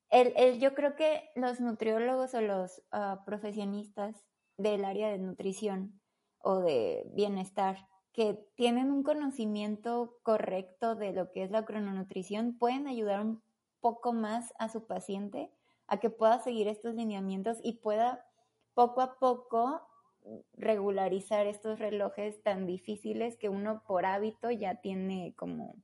[0.10, 4.26] el, yo creo que los nutriólogos o los ah, profesionistas
[4.58, 6.02] del área de nutrición
[6.44, 12.88] o de bienestar que tienen un conocimiento correcto de lo que es la crononutrición pueden
[12.88, 13.41] ayudar un
[13.80, 15.52] poco más a su paciente
[15.88, 18.26] a que pueda seguir estos lineamientos y pueda
[18.76, 19.82] poco a poco
[20.54, 25.76] regularizar estos relojes tan difíciles que uno por hábito ya tiene como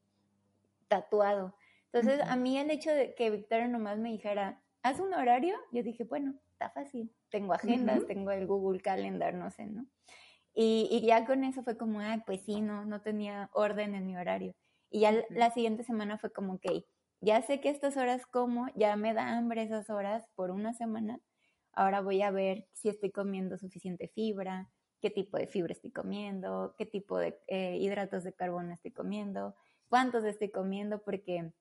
[0.88, 1.56] tatuado.
[1.92, 5.84] Entonces, a mí el hecho de que Victoria nomás me dijera, haz un horario, yo
[5.84, 7.12] dije, bueno, está fácil.
[7.30, 9.86] Tengo agendas, tengo el Google Calendar, no sé, ¿no?
[10.54, 14.18] Y, ya con eso fue como, ah, pues sí, no, no tenía orden en mi
[14.18, 14.54] horario.
[14.90, 16.84] Y ya la siguiente semana fue como, ok,
[17.22, 21.20] ya sé que estas horas como, ya me da hambre esas horas por una semana,
[21.74, 24.70] ahora voy a ver si estoy comiendo suficiente fibra,
[25.02, 29.56] qué tipo de fibra estoy comiendo, qué tipo de eh, hidratos de carbono estoy comiendo,
[29.88, 31.54] cuántos estoy comiendo, porque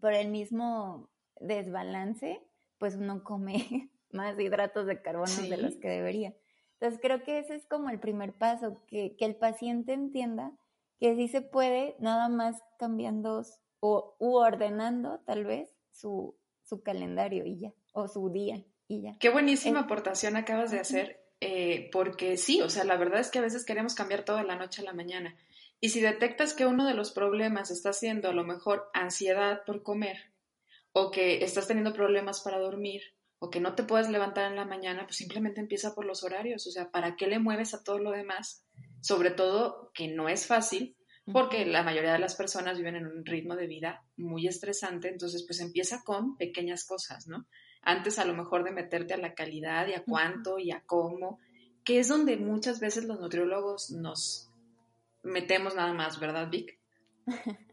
[0.00, 1.10] por el mismo
[1.40, 2.40] desbalance,
[2.78, 6.34] pues uno come más hidratos de carbono de los que debería.
[6.80, 10.52] Entonces creo que ese es como el primer paso, que, el paciente entienda
[11.00, 13.42] que sí se puede nada más cambiando
[13.80, 19.16] o u ordenando tal vez su, su calendario y ya, o su día y ya.
[19.18, 23.40] Qué buenísima aportación acabas de hacer, eh, porque sí, o sea, la verdad es que
[23.40, 25.36] a veces queremos cambiar todo de la noche a la mañana.
[25.80, 29.82] Y si detectas que uno de los problemas está siendo a lo mejor ansiedad por
[29.82, 30.32] comer,
[30.92, 33.02] o que estás teniendo problemas para dormir,
[33.38, 36.66] o que no te puedes levantar en la mañana, pues simplemente empieza por los horarios.
[36.66, 38.64] O sea, ¿para qué le mueves a todo lo demás?
[39.00, 40.96] Sobre todo que no es fácil,
[41.32, 45.44] porque la mayoría de las personas viven en un ritmo de vida muy estresante, entonces
[45.46, 47.46] pues empieza con pequeñas cosas, ¿no?
[47.82, 51.38] Antes a lo mejor de meterte a la calidad y a cuánto y a cómo,
[51.84, 54.50] que es donde muchas veces los nutriólogos nos
[55.22, 56.78] metemos nada más, ¿verdad, Vic?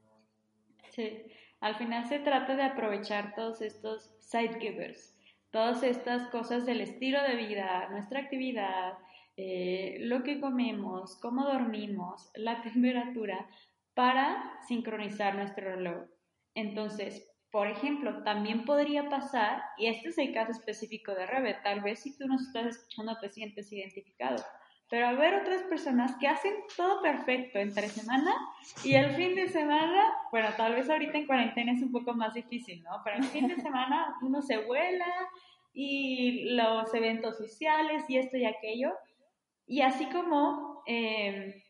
[0.91, 1.23] Sí,
[1.59, 5.14] al final se trata de aprovechar todos estos side givers,
[5.55, 8.97] todas estas cosas del estilo de vida, nuestra actividad,
[9.37, 13.47] eh, lo que comemos, cómo dormimos, la temperatura,
[13.93, 16.09] para sincronizar nuestro reloj.
[16.55, 21.79] Entonces, por ejemplo, también podría pasar, y este es el caso específico de Rebe, tal
[21.79, 24.43] vez si tú nos estás escuchando te sientes identificado,
[24.89, 28.35] pero haber otras personas que hacen todo perfecto entre semana
[28.83, 32.33] y el fin de semana, bueno, tal vez ahorita en cuarentena es un poco más
[32.33, 33.01] difícil, ¿no?
[33.03, 35.07] Pero el fin de semana uno se vuela
[35.73, 38.93] y los eventos sociales y esto y aquello.
[39.65, 41.63] Y así como eh,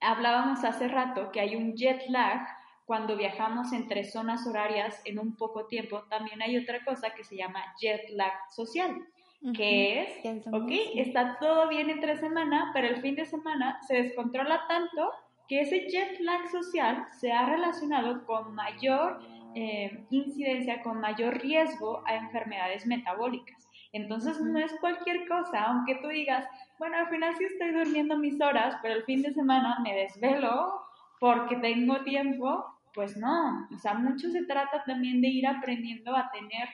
[0.00, 2.46] hablábamos hace rato que hay un jet lag
[2.84, 7.36] cuando viajamos entre zonas horarias en un poco tiempo, también hay otra cosa que se
[7.36, 9.04] llama jet lag social
[9.52, 14.66] que es, ok, está todo bien entre semana, pero el fin de semana se descontrola
[14.68, 15.10] tanto
[15.48, 19.20] que ese jet lag social se ha relacionado con mayor
[19.54, 23.68] eh, incidencia, con mayor riesgo a enfermedades metabólicas.
[23.92, 28.40] Entonces no es cualquier cosa, aunque tú digas, bueno, al final sí estoy durmiendo mis
[28.40, 30.80] horas, pero el fin de semana me desvelo
[31.20, 32.64] porque tengo tiempo,
[32.94, 36.68] pues no, o sea, mucho se trata también de ir aprendiendo a tener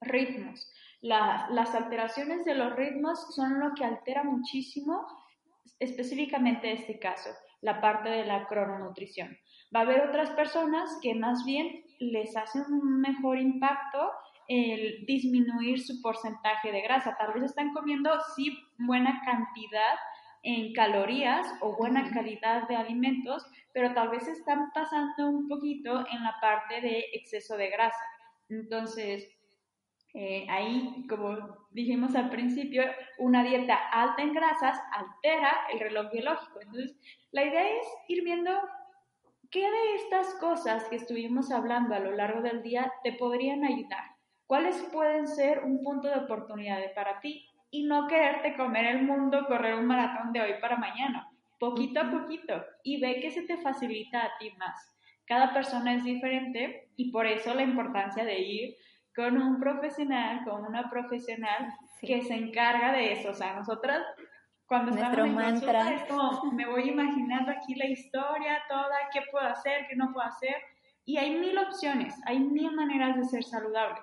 [0.00, 0.70] ritmos
[1.04, 5.06] las alteraciones de los ritmos son lo que altera muchísimo,
[5.78, 7.28] específicamente este caso,
[7.60, 9.36] la parte de la crononutrición.
[9.74, 14.12] Va a haber otras personas que más bien les hace un mejor impacto
[14.48, 17.16] el disminuir su porcentaje de grasa.
[17.18, 19.98] Tal vez están comiendo, sí, buena cantidad
[20.42, 26.22] en calorías o buena calidad de alimentos, pero tal vez están pasando un poquito en
[26.22, 28.04] la parte de exceso de grasa.
[28.48, 29.28] Entonces,
[30.16, 32.84] eh, ahí, como dijimos al principio,
[33.18, 36.60] una dieta alta en grasas altera el reloj biológico.
[36.60, 36.96] Entonces,
[37.32, 38.52] la idea es ir viendo
[39.50, 44.04] qué de estas cosas que estuvimos hablando a lo largo del día te podrían ayudar.
[44.46, 47.48] ¿Cuáles pueden ser un punto de oportunidad para ti?
[47.72, 52.10] Y no quererte comer el mundo, correr un maratón de hoy para mañana, poquito a
[52.10, 54.96] poquito, y ve que se te facilita a ti más.
[55.26, 58.76] Cada persona es diferente y por eso la importancia de ir
[59.14, 63.30] con un profesional, con una profesional que se encarga de eso.
[63.30, 64.02] O sea, nosotras
[64.66, 65.94] cuando estamos en mantra.
[65.94, 70.26] es como me voy imaginando aquí la historia toda, qué puedo hacer, qué no puedo
[70.26, 70.56] hacer.
[71.04, 74.00] Y hay mil opciones, hay mil maneras de ser saludable.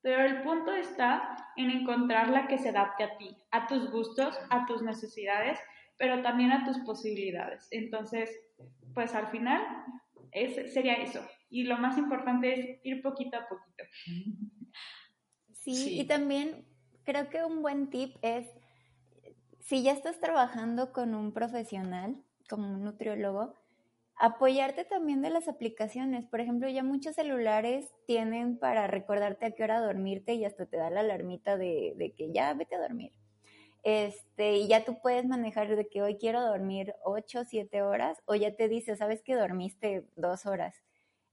[0.00, 4.38] Pero el punto está en encontrar la que se adapte a ti, a tus gustos,
[4.48, 5.60] a tus necesidades,
[5.98, 7.68] pero también a tus posibilidades.
[7.72, 8.30] Entonces,
[8.94, 9.60] pues al final
[10.32, 11.20] es, sería eso,
[11.50, 13.84] y lo más importante es ir poquito a poquito.
[15.54, 16.64] Sí, y también
[17.04, 18.46] creo que un buen tip es,
[19.60, 23.54] si ya estás trabajando con un profesional, como un nutriólogo,
[24.16, 26.24] apoyarte también de las aplicaciones.
[26.26, 30.76] Por ejemplo, ya muchos celulares tienen para recordarte a qué hora dormirte y hasta te
[30.76, 33.12] da la alarmita de, de que ya vete a dormir.
[33.84, 38.18] Este, y ya tú puedes manejar de que hoy quiero dormir 8 o 7 horas,
[38.26, 40.82] o ya te dice, sabes que dormiste dos horas.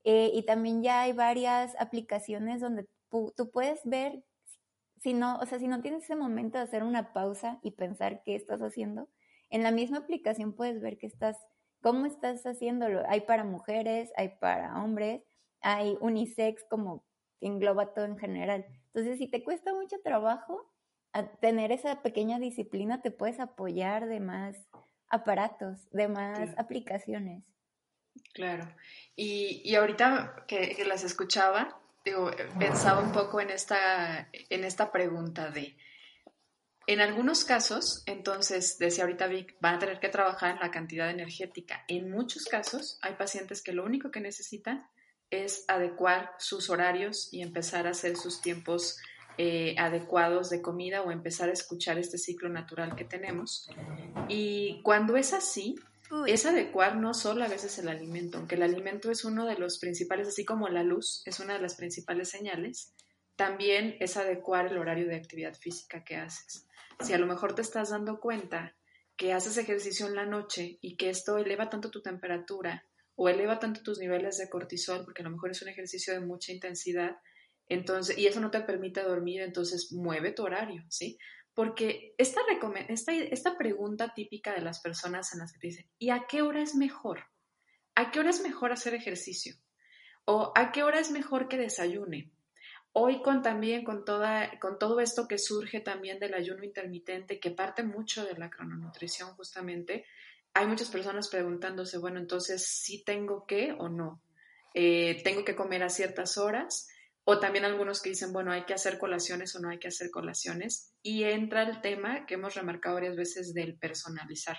[0.06, 4.24] Eh, y también ya hay varias aplicaciones donde tú puedes ver,
[5.02, 8.22] si no, o sea, si no tienes ese momento de hacer una pausa y pensar
[8.24, 9.10] qué estás haciendo,
[9.50, 11.38] en la misma aplicación puedes ver que estás,
[11.82, 13.02] cómo estás haciéndolo.
[13.08, 15.24] Hay para mujeres, hay para hombres,
[15.62, 17.04] hay unisex como
[17.42, 18.66] engloba todo en general.
[18.94, 20.72] Entonces, si te cuesta mucho trabajo
[21.40, 24.56] tener esa pequeña disciplina, te puedes apoyar de más
[25.08, 27.44] aparatos, de más aplicaciones.
[28.34, 28.68] Claro.
[29.16, 35.50] Y, y ahorita que, las escuchaba, digo, pensaba un poco en esta, en esta pregunta
[35.50, 35.78] de,
[36.88, 41.10] en algunos casos, entonces, decía ahorita Vic, van a tener que trabajar en la cantidad
[41.10, 41.84] energética.
[41.88, 44.88] En muchos casos, hay pacientes que lo único que necesitan
[45.32, 49.00] es adecuar sus horarios y empezar a hacer sus tiempos
[49.38, 53.68] eh, adecuados de comida o empezar a escuchar este ciclo natural que tenemos.
[54.30, 55.76] Y cuando es así,
[56.28, 59.80] es adecuar no solo a veces el alimento, aunque el alimento es uno de los
[59.80, 62.94] principales, así como la luz es una de las principales señales,
[63.36, 66.68] también es adecuar el horario de actividad física que haces.
[67.02, 68.76] Si a lo mejor te estás dando cuenta
[69.18, 72.86] que haces ejercicio en la noche y que esto eleva tanto tu temperatura
[73.16, 76.20] o eleva tanto tus niveles de cortisol, porque a lo mejor es un ejercicio de
[76.20, 77.18] mucha intensidad,
[77.68, 81.18] entonces, y eso no te permite dormir, entonces mueve tu horario, ¿sí?
[81.56, 82.42] Porque esta,
[82.90, 86.62] esta, pregunta típica de las personas en las que te dicen, ¿y a qué hora
[86.62, 87.24] es mejor?
[87.96, 89.56] ¿A qué hora es mejor hacer ejercicio?
[90.26, 92.34] ¿O a qué hora es mejor que desayune?
[92.92, 97.52] Hoy con también con toda con todo esto que surge también del ayuno intermitente que
[97.52, 100.06] parte mucho de la crononutrición justamente,
[100.54, 104.22] hay muchas personas preguntándose, bueno, entonces sí tengo que o no,
[104.74, 106.88] eh, tengo que comer a ciertas horas
[107.26, 110.12] o también algunos que dicen, bueno, hay que hacer colaciones o no hay que hacer
[110.12, 114.58] colaciones y entra el tema que hemos remarcado varias veces del personalizar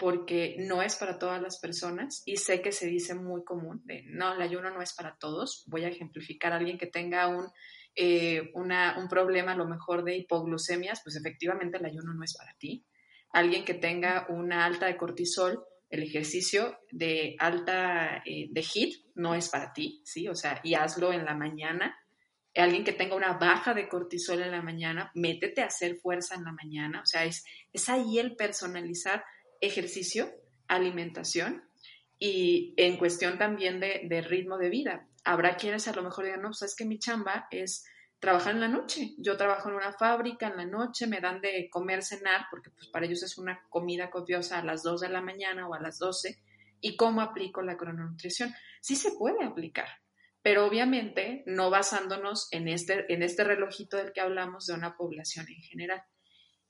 [0.00, 4.02] porque no es para todas las personas y sé que se dice muy común de
[4.06, 5.62] no, el ayuno no es para todos.
[5.66, 7.46] Voy a ejemplificar a alguien que tenga un,
[7.94, 12.54] eh, un problema a lo mejor de hipoglucemias, pues efectivamente el ayuno no es para
[12.54, 12.86] ti.
[13.30, 19.34] Alguien que tenga una alta de cortisol, el ejercicio de alta eh, de HIT no
[19.34, 20.28] es para ti, ¿sí?
[20.28, 21.96] O sea, y hazlo en la mañana.
[22.54, 26.44] Alguien que tenga una baja de cortisol en la mañana, métete a hacer fuerza en
[26.44, 27.02] la mañana.
[27.02, 29.24] O sea, es, es ahí el personalizar
[29.60, 30.30] ejercicio,
[30.68, 31.64] alimentación
[32.18, 35.08] y en cuestión también de, ritmo de vida.
[35.24, 37.84] Habrá quienes a lo mejor digan, no, pues es que mi chamba es
[38.20, 39.14] trabajar en la noche.
[39.18, 42.88] Yo trabajo en una fábrica en la noche, me dan de comer, cenar, porque pues
[42.88, 45.98] para ellos es una comida copiosa a las 2 de la mañana o a las
[45.98, 46.38] 12.
[46.80, 48.54] ¿Y cómo aplico la crononutrición?
[48.80, 49.88] Sí se puede aplicar,
[50.42, 55.46] pero obviamente no basándonos en este, en este relojito del que hablamos de una población
[55.48, 56.02] en general.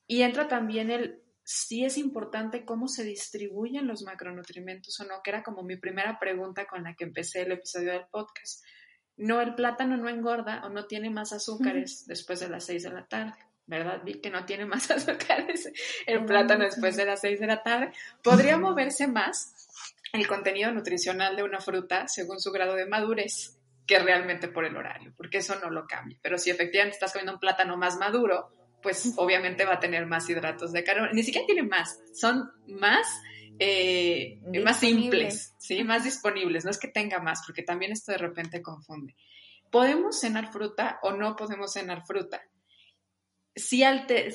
[0.06, 5.30] Y entra también el sí es importante cómo se distribuyen los macronutrientes o no, que
[5.30, 8.64] era como mi primera pregunta con la que empecé el episodio del podcast.
[9.16, 12.90] No, el plátano no engorda o no tiene más azúcares después de las 6 de
[12.90, 13.34] la tarde,
[13.66, 14.00] ¿verdad?
[14.04, 15.70] Vi que no tiene más azúcares
[16.06, 17.92] el plátano después de las 6 de la tarde.
[18.22, 19.54] ¿Podría moverse más
[20.12, 24.76] el contenido nutricional de una fruta según su grado de madurez que realmente por el
[24.76, 25.12] horario?
[25.16, 26.18] Porque eso no lo cambia.
[26.22, 28.52] Pero si efectivamente estás comiendo un plátano más maduro,
[28.82, 31.12] pues obviamente va a tener más hidratos de carbono.
[31.12, 33.06] Ni siquiera tiene más, son más,
[33.58, 35.82] eh, más simples, ¿sí?
[35.84, 36.64] Más disponibles.
[36.64, 39.16] No es que tenga más, porque también esto de repente confunde.
[39.70, 42.42] ¿Podemos cenar fruta o no podemos cenar fruta?
[43.54, 43.82] Si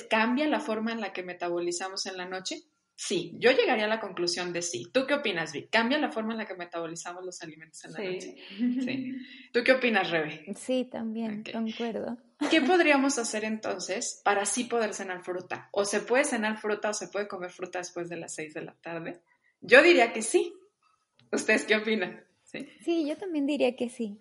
[0.08, 2.62] cambia la forma en la que metabolizamos en la noche,
[2.98, 4.86] Sí, yo llegaría a la conclusión de sí.
[4.90, 5.68] ¿Tú qué opinas, Vic?
[5.70, 8.36] ¿Cambia la forma en la que metabolizamos los alimentos en la noche?
[8.56, 9.14] Sí.
[9.52, 10.46] ¿Tú qué opinas, Rebe?
[10.56, 12.16] Sí, también, concuerdo.
[12.50, 15.68] ¿Qué podríamos hacer entonces para sí poder cenar fruta?
[15.72, 18.62] ¿O se puede cenar fruta o se puede comer fruta después de las seis de
[18.62, 19.20] la tarde?
[19.60, 20.54] Yo diría que sí.
[21.32, 22.24] ¿Ustedes qué opinan?
[22.84, 24.18] Sí, yo también diría que sí.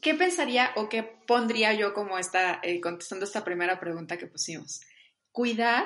[0.00, 4.80] ¿Qué pensaría o qué pondría yo como está eh, contestando esta primera pregunta que pusimos?
[5.32, 5.84] Cuidar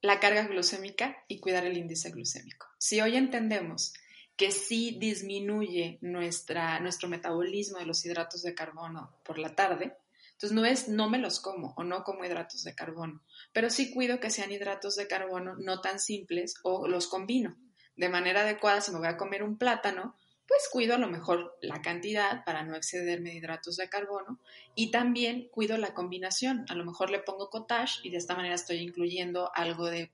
[0.00, 2.66] la carga glucémica y cuidar el índice glucémico.
[2.78, 3.94] Si hoy entendemos
[4.36, 9.96] que sí disminuye nuestra, nuestro metabolismo de los hidratos de carbono por la tarde,
[10.42, 13.22] entonces no es no me los como o no como hidratos de carbono,
[13.52, 17.56] pero sí cuido que sean hidratos de carbono no tan simples o los combino
[17.94, 18.80] de manera adecuada.
[18.80, 20.16] Si me voy a comer un plátano,
[20.48, 24.40] pues cuido a lo mejor la cantidad para no excederme de hidratos de carbono
[24.74, 26.64] y también cuido la combinación.
[26.68, 30.10] A lo mejor le pongo cottage y de esta manera estoy incluyendo algo de,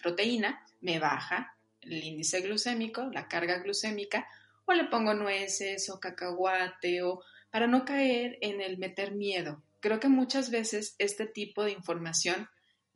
[0.00, 4.28] proteína, me baja el índice glucémico, la carga glucémica,
[4.64, 7.22] o le pongo nueces o cacahuate o
[7.56, 9.62] para no caer en el meter miedo.
[9.80, 12.50] Creo que muchas veces este tipo de información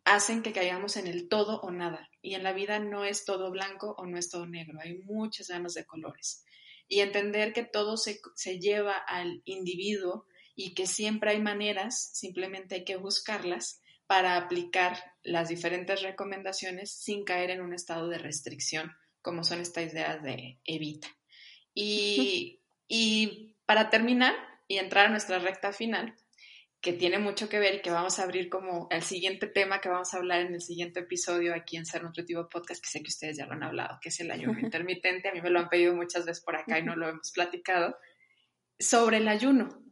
[0.04, 2.10] hacen que caigamos en el todo o nada.
[2.20, 5.48] Y en la vida no es todo blanco o no es todo negro, hay muchas
[5.48, 6.44] gamas de colores.
[6.88, 12.74] Y entender que todo se, se lleva al individuo y que siempre hay maneras, simplemente
[12.74, 18.92] hay que buscarlas para aplicar las diferentes recomendaciones sin caer en un estado de restricción,
[19.22, 21.08] como son estas ideas de evita.
[21.72, 26.14] Y, y para terminar y entrar a nuestra recta final,
[26.80, 29.88] que tiene mucho que ver y que vamos a abrir como el siguiente tema que
[29.88, 33.08] vamos a hablar en el siguiente episodio aquí en Ser Nutritivo Podcast, que sé que
[33.08, 35.28] ustedes ya lo han hablado, que es el ayuno intermitente.
[35.28, 37.96] A mí me lo han pedido muchas veces por acá y no lo hemos platicado.
[38.78, 39.82] Sobre el ayuno.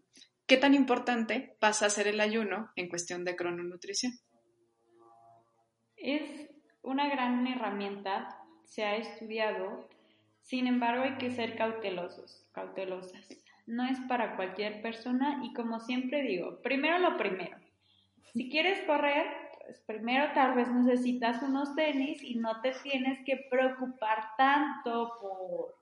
[0.46, 4.12] ¿Qué tan importante pasa a ser el ayuno en cuestión de crononutrición?
[5.96, 6.22] Es
[6.82, 8.28] una gran herramienta,
[8.64, 9.88] se ha estudiado,
[10.42, 13.28] sin embargo hay que ser cautelosos, cautelosas
[13.68, 17.58] no es para cualquier persona y como siempre digo, primero lo primero.
[18.32, 19.26] Si quieres correr,
[19.64, 25.78] pues primero tal vez necesitas unos tenis y no te tienes que preocupar tanto por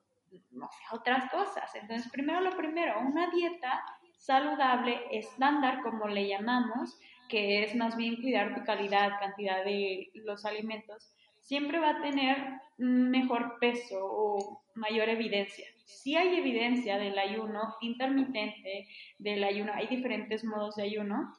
[0.50, 1.72] no sé, otras cosas.
[1.76, 3.84] Entonces, primero lo primero, una dieta
[4.16, 10.44] saludable, estándar, como le llamamos, que es más bien cuidar tu calidad, cantidad de los
[10.44, 11.14] alimentos,
[11.46, 15.66] siempre va a tener mejor peso o mayor evidencia.
[15.84, 18.88] Si hay evidencia del ayuno intermitente,
[19.18, 21.32] del ayuno, hay diferentes modos de ayuno,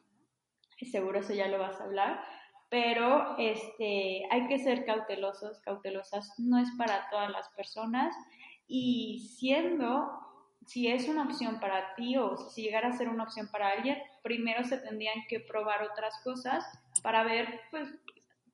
[0.91, 2.23] seguro eso ya lo vas a hablar,
[2.69, 8.15] pero este, hay que ser cautelosos, cautelosas, no es para todas las personas
[8.67, 10.09] y siendo,
[10.65, 13.97] si es una opción para ti o si llegara a ser una opción para alguien,
[14.23, 16.65] primero se tendrían que probar otras cosas
[17.03, 17.89] para ver, pues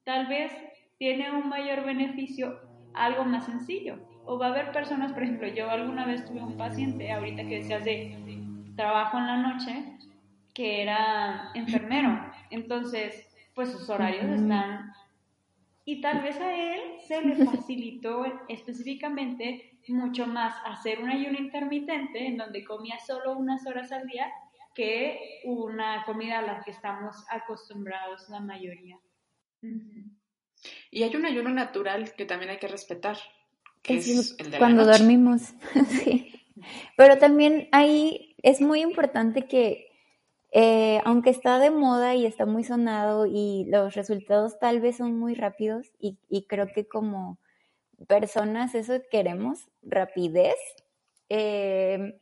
[0.04, 0.52] tal vez
[1.04, 2.62] tiene un mayor beneficio
[2.94, 4.00] algo más sencillo.
[4.24, 7.58] O va a haber personas, por ejemplo, yo alguna vez tuve un paciente, ahorita que
[7.58, 8.16] decías de
[8.78, 9.98] trabajo en la noche,
[10.54, 12.32] que era enfermero.
[12.52, 14.94] Entonces, pues sus horarios están...
[15.84, 22.28] Y tal vez a él se le facilitó específicamente mucho más hacer un ayuno intermitente
[22.28, 24.32] en donde comía solo unas horas al día
[24.74, 28.98] que una comida a la que estamos acostumbrados la mayoría.
[30.92, 33.18] Y hay un ayuno natural que también hay que respetar,
[33.82, 35.54] que es, el de cuando dormimos.
[36.04, 36.34] sí.
[36.96, 39.88] Pero también ahí es muy importante que,
[40.52, 45.18] eh, aunque está de moda y está muy sonado y los resultados tal vez son
[45.18, 47.40] muy rápidos, y, y creo que como
[48.08, 50.56] personas eso queremos, rapidez.
[51.30, 52.18] Eh,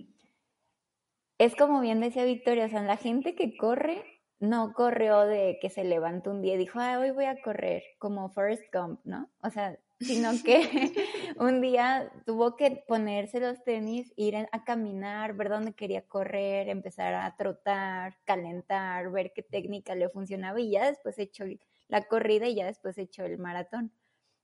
[1.38, 4.11] es como bien decía Victoria, o sea, la gente que corre
[4.42, 7.84] no corrió de que se levantó un día y dijo, ah, hoy voy a correr,
[8.00, 9.30] como First Gump, ¿no?
[9.44, 10.92] O sea, sino que
[11.38, 17.14] un día tuvo que ponerse los tenis, ir a caminar, ver dónde quería correr, empezar
[17.14, 21.46] a trotar, calentar, ver qué técnica le funcionaba y ya después echó
[21.88, 23.94] la corrida y ya después echó el maratón.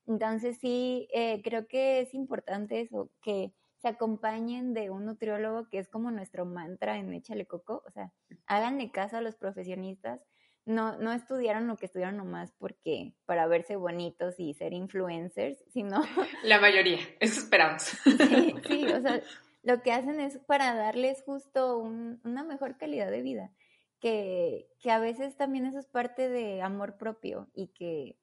[0.06, 5.80] Entonces sí, eh, creo que es importante eso, que se acompañen de un nutriólogo que
[5.80, 8.12] es como nuestro mantra en Échale Coco, o sea,
[8.48, 10.22] háganle caso a los profesionistas,
[10.66, 16.02] no, no estudiaron lo que estudiaron nomás porque para verse bonitos y ser influencers, sino...
[16.44, 17.84] La mayoría, eso esperamos.
[18.06, 19.22] Sí, sí, o sea,
[19.64, 23.52] lo que hacen es para darles justo una mejor calidad de vida,
[24.00, 28.18] que, que a veces también eso es parte de amor propio y que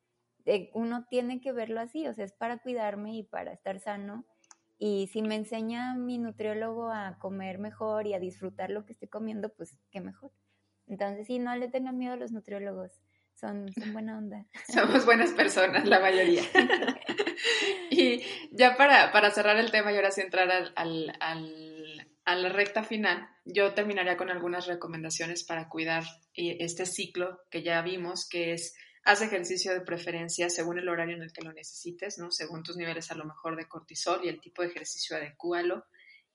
[0.75, 4.27] uno tiene que verlo así, o sea, es para cuidarme y para estar sano
[4.87, 9.09] y si me enseña mi nutriólogo a comer mejor y a disfrutar lo que estoy
[9.09, 10.31] comiendo, pues qué mejor.
[10.87, 12.93] Entonces, sí, no le tengan miedo a los nutriólogos.
[13.33, 14.45] Son, son buena onda.
[14.69, 16.43] Somos buenas personas, la mayoría.
[17.91, 22.35] y ya para, para, cerrar el tema y ahora sí entrar al, al, al, a
[22.35, 26.05] la recta final, yo terminaría con algunas recomendaciones para cuidar
[26.35, 31.17] eh, este ciclo que ya vimos, que es Haz ejercicio de preferencia según el horario
[31.17, 32.31] en el que lo necesites, ¿no?
[32.31, 35.87] Según tus niveles a lo mejor de cortisol y el tipo de ejercicio adecuado.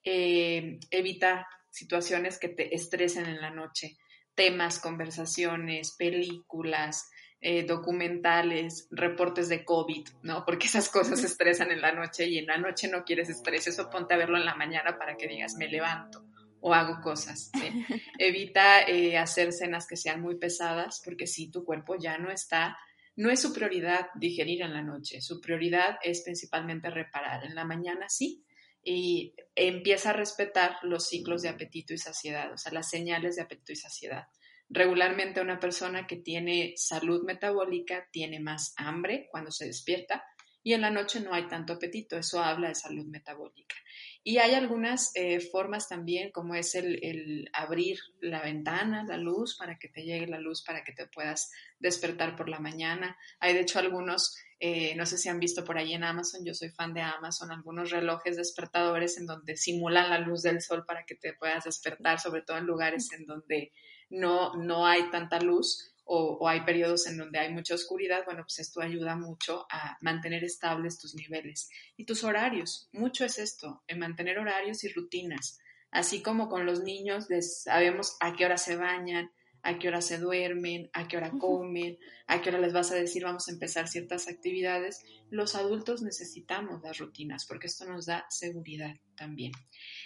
[0.04, 3.96] Eh, evita situaciones que te estresen en la noche,
[4.36, 7.10] temas, conversaciones, películas,
[7.40, 10.44] eh, documentales, reportes de COVID, ¿no?
[10.44, 13.90] Porque esas cosas estresan en la noche y en la noche no quieres estrés, eso
[13.90, 16.29] ponte a verlo en la mañana para que digas, me levanto
[16.60, 17.50] o hago cosas.
[18.18, 22.76] Evita eh, hacer cenas que sean muy pesadas porque si tu cuerpo ya no está,
[23.16, 27.44] no es su prioridad digerir en la noche, su prioridad es principalmente reparar.
[27.44, 28.44] En la mañana sí,
[28.82, 33.42] y empieza a respetar los ciclos de apetito y saciedad, o sea, las señales de
[33.42, 34.28] apetito y saciedad.
[34.68, 40.24] Regularmente una persona que tiene salud metabólica tiene más hambre cuando se despierta
[40.62, 42.16] y en la noche no hay tanto apetito.
[42.16, 43.76] Eso habla de salud metabólica.
[44.22, 49.78] Y hay algunas eh, formas también, como es el, abrir la ventana, la luz, para
[49.78, 53.16] que te llegue la luz, para que te puedas despertar por la mañana.
[53.38, 56.52] Hay de hecho algunos, eh, no sé si han visto por ahí en Amazon, yo
[56.52, 61.04] soy fan de Amazon, algunos relojes despertadores en donde simulan la luz del sol para
[61.06, 63.72] que te puedas despertar, sobre todo en lugares en donde
[64.10, 68.58] no, no hay tanta luz o, hay periodos en donde hay mucha oscuridad, bueno, pues
[68.58, 72.88] esto ayuda mucho a mantener estables tus niveles y tus horarios.
[72.92, 75.60] Mucho es esto, en mantener horarios y rutinas.
[75.92, 77.28] Así como con los niños
[77.62, 79.30] sabemos a qué hora se bañan,
[79.62, 82.94] a qué hora se duermen, a qué hora comen, a qué hora les vas a
[82.94, 88.26] decir vamos a empezar ciertas actividades, los adultos necesitamos las rutinas porque esto nos da
[88.30, 89.52] seguridad también.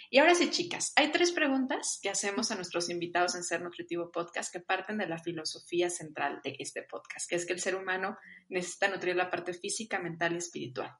[0.09, 4.11] Y ahora sí, chicas, hay tres preguntas que hacemos a nuestros invitados en Ser Nutritivo
[4.11, 7.75] Podcast que parten de la filosofía central de este podcast, que es que el ser
[7.75, 8.17] humano
[8.49, 10.91] necesita nutrir la parte física, mental y espiritual.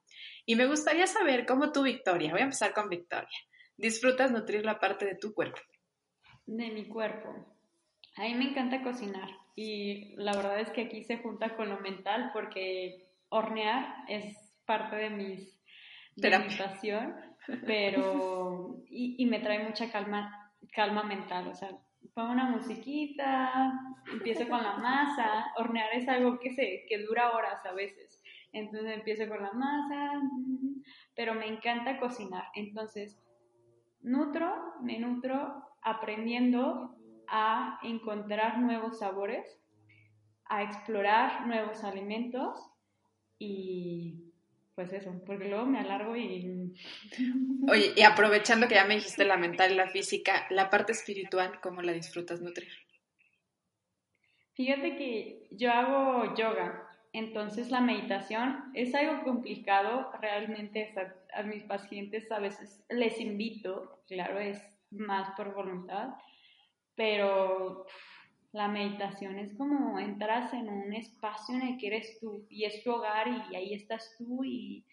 [0.46, 3.38] Y me gustaría saber cómo tú, Victoria, voy a empezar con Victoria,
[3.78, 5.60] disfrutas nutrir la parte de tu cuerpo.
[6.46, 7.55] De mi cuerpo.
[8.18, 11.80] A mí me encanta cocinar y la verdad es que aquí se junta con lo
[11.80, 15.56] mental porque hornear es parte de mis
[16.16, 17.14] de mi pasión
[17.66, 21.70] pero, y, me trae mucha calma, calma mental, o sea,
[22.14, 23.74] pongo una musiquita,
[24.12, 28.94] empiezo con la masa, hornear es algo que, se, que dura horas a veces, entonces
[28.94, 30.22] empiezo con la masa,
[31.16, 33.22] pero me encanta cocinar, entonces
[34.02, 36.95] nutro, me nutro aprendiendo
[37.30, 39.60] a encontrar nuevos sabores,
[40.46, 42.60] a explorar nuevos alimentos
[43.40, 44.32] y
[44.76, 46.74] pues eso, porque luego me alargo y...
[47.70, 51.60] Oye, y aprovechando que ya me dijiste la mental y la física, la parte espiritual,
[51.62, 52.68] ¿cómo la disfrutas nutrir?
[54.54, 61.64] Fíjate que yo hago yoga, entonces la meditación es algo complicado, realmente a, a mis
[61.64, 64.62] pacientes a veces les invito, claro, es
[64.92, 66.10] más por voluntad,
[66.96, 67.86] pero
[68.56, 72.82] la meditación es como entras en un espacio en el que eres tú y es
[72.84, 74.86] tu hogar y ahí estás tú y,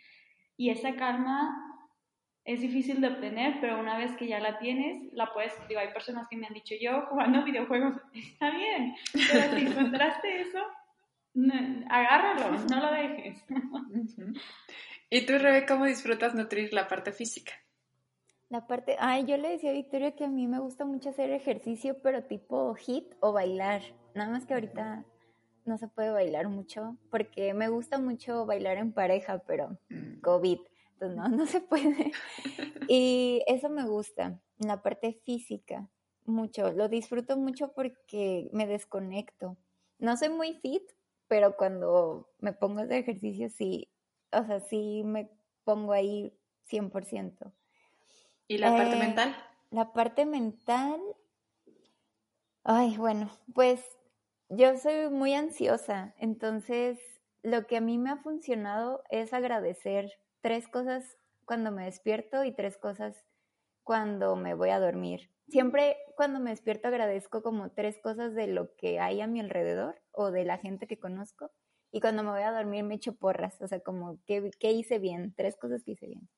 [0.59, 1.57] esa calma
[2.45, 5.93] es difícil de obtener, pero una vez que ya la tienes, la puedes, digo, hay
[5.93, 10.61] personas que me han dicho, yo jugando videojuegos, está bien, pero si encontraste eso,
[11.89, 13.45] agárralo, no lo dejes.
[15.11, 17.53] ¿Y tú, Rebe, cómo disfrutas nutrir la parte física?
[18.53, 21.31] La parte, ay, yo le decía a Victoria que a mí me gusta mucho hacer
[21.31, 23.81] ejercicio, pero tipo hit o bailar.
[24.15, 25.07] Nada más que ahorita
[25.65, 30.21] no se puede bailar mucho, porque me gusta mucho bailar en pareja, pero mm.
[30.21, 30.59] COVID,
[30.93, 32.13] entonces no, no se puede.
[32.89, 35.89] Y eso me gusta, la parte física,
[36.27, 36.73] mucho.
[36.73, 39.57] Lo disfruto mucho porque me desconecto.
[39.99, 40.83] No soy muy fit,
[41.27, 43.89] pero cuando me pongo a hacer ejercicio, sí,
[44.31, 45.31] o sea, sí me
[45.65, 46.39] pongo ahí
[46.71, 47.51] 100%.
[48.53, 49.37] ¿Y la parte eh, mental?
[49.71, 51.01] La parte mental,
[52.65, 53.83] ay, bueno, pues
[54.51, 56.99] yo soy muy ansiosa, entonces
[57.43, 62.53] lo que a mí me ha funcionado es agradecer tres cosas cuando me despierto y
[62.53, 63.25] tres cosas
[63.85, 65.31] cuando me voy a dormir.
[65.49, 70.03] Siempre cuando me despierto agradezco como tres cosas de lo que hay a mi alrededor
[70.11, 71.51] o de la gente que conozco.
[71.91, 74.99] Y cuando me voy a dormir me echo porras, o sea, como, ¿qué, qué hice
[74.99, 75.33] bien?
[75.39, 76.29] Tres cosas que hice bien.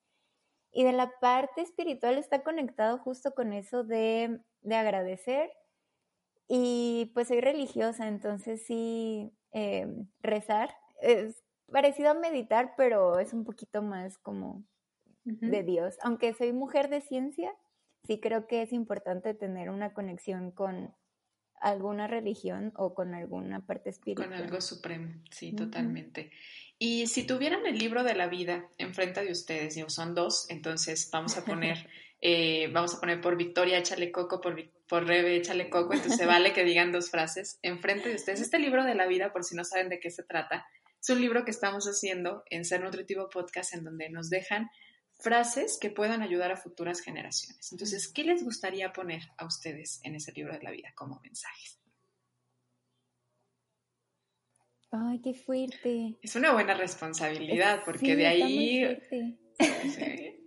[0.77, 5.49] Y de la parte espiritual está conectado justo con eso de, agradecer.
[6.49, 13.45] Y pues soy religiosa, entonces sí, em, rezar es parecido a meditar, pero es un
[13.45, 14.65] poquito más como
[15.23, 15.95] de Dios.
[16.01, 17.53] Aunque soy mujer de ciencia,
[18.05, 20.93] sí creo que es importante tener una conexión con
[21.61, 24.27] alguna religión o con alguna parte espiritual.
[24.27, 26.31] Con algo supremo, sí, totalmente.
[26.77, 31.09] Y si tuvieran el libro de la vida enfrente de ustedes, digo, son dos, entonces
[31.11, 31.89] vamos a poner,
[32.21, 34.55] eh, vamos a poner por Victoria, échale coco, por,
[34.87, 38.41] por Rebe, échale coco, entonces vale que digan dos frases enfrente de ustedes.
[38.41, 40.65] Este libro de la vida, por si no saben de qué se trata,
[41.01, 44.69] es un libro que estamos haciendo en Ser Nutritivo Podcast, en donde nos dejan
[45.19, 47.71] frases que puedan ayudar a futuras generaciones.
[47.71, 51.79] Entonces, ¿qué les gustaría poner a ustedes en ese libro de la vida como mensajes?
[54.97, 56.15] Ay, qué fuerte.
[56.21, 58.97] Es una buena responsabilidad porque de ahí...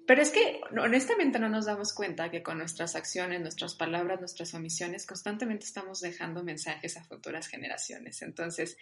[0.07, 4.55] Pero es que honestamente no nos damos cuenta que con nuestras acciones, nuestras palabras, nuestras
[4.55, 8.23] omisiones, constantemente estamos dejando mensajes a futuras generaciones.
[8.23, 8.79] Entonces,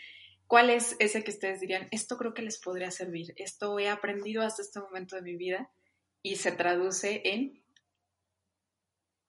[0.46, 4.42] ¿cuál es ese que ustedes dirían, esto creo que les podría servir, esto he aprendido
[4.42, 5.68] hasta este momento de mi vida
[6.22, 7.60] y se traduce en...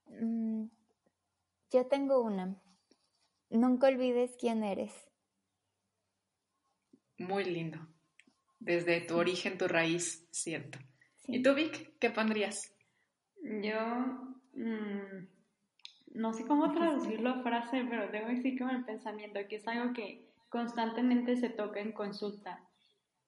[0.06, 0.70] Mm,
[1.72, 2.62] yo tengo una.
[3.50, 5.07] Nunca olvides quién eres.
[7.18, 7.80] Muy lindo.
[8.60, 10.80] desde tu origen, tu raíz, ¿cierto?
[11.28, 12.74] ¿Y tú, Vic, qué pondrías?
[13.44, 13.80] Yo
[14.54, 15.28] mm,
[16.16, 19.68] no sé cómo traducirlo a frase, pero tengo que decir como el pensamiento, que es
[19.68, 22.64] algo que constantemente se toca en consulta.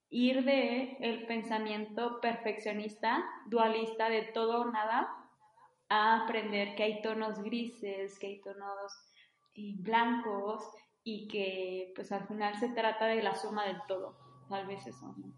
[0.10, 5.08] Ir de el pensamiento perfeccionista, dualista, de todo o nada,
[5.90, 8.94] a aprender que hay tonos grises, que hay tonos
[9.56, 10.64] eh, blancos
[11.10, 14.16] y que pues al final se trata de la suma del todo.
[14.48, 15.34] Tal vez eso, ¿no?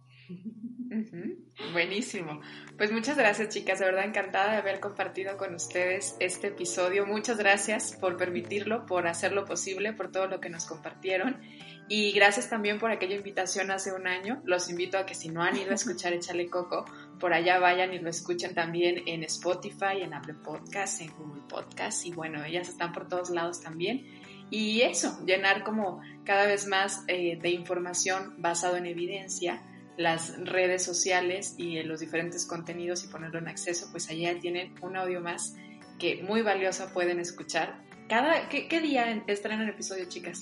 [1.71, 2.41] Buenísimo.
[2.77, 7.05] Pues muchas gracias chicas, de verdad encantada de haber compartido con ustedes este episodio.
[7.05, 11.39] Muchas gracias por permitirlo, por hacerlo posible, por todo lo que nos compartieron.
[11.87, 14.41] Y gracias también por aquella invitación hace un año.
[14.43, 16.83] Los invito a que si no han ido a escuchar Échale Coco,
[17.17, 22.05] por allá vayan y lo escuchen también en Spotify, en Apple Podcasts, en Google Podcasts.
[22.05, 24.20] Y bueno, ellas están por todos lados también.
[24.51, 29.61] Y eso, llenar como cada vez más eh, de información basado en evidencia
[29.97, 34.95] las redes sociales y los diferentes contenidos y ponerlo en acceso, pues allá tienen un
[34.97, 35.55] audio más
[35.99, 37.81] que muy valioso pueden escuchar.
[38.09, 40.41] Cada, ¿qué, qué día estrenan el episodio, chicas?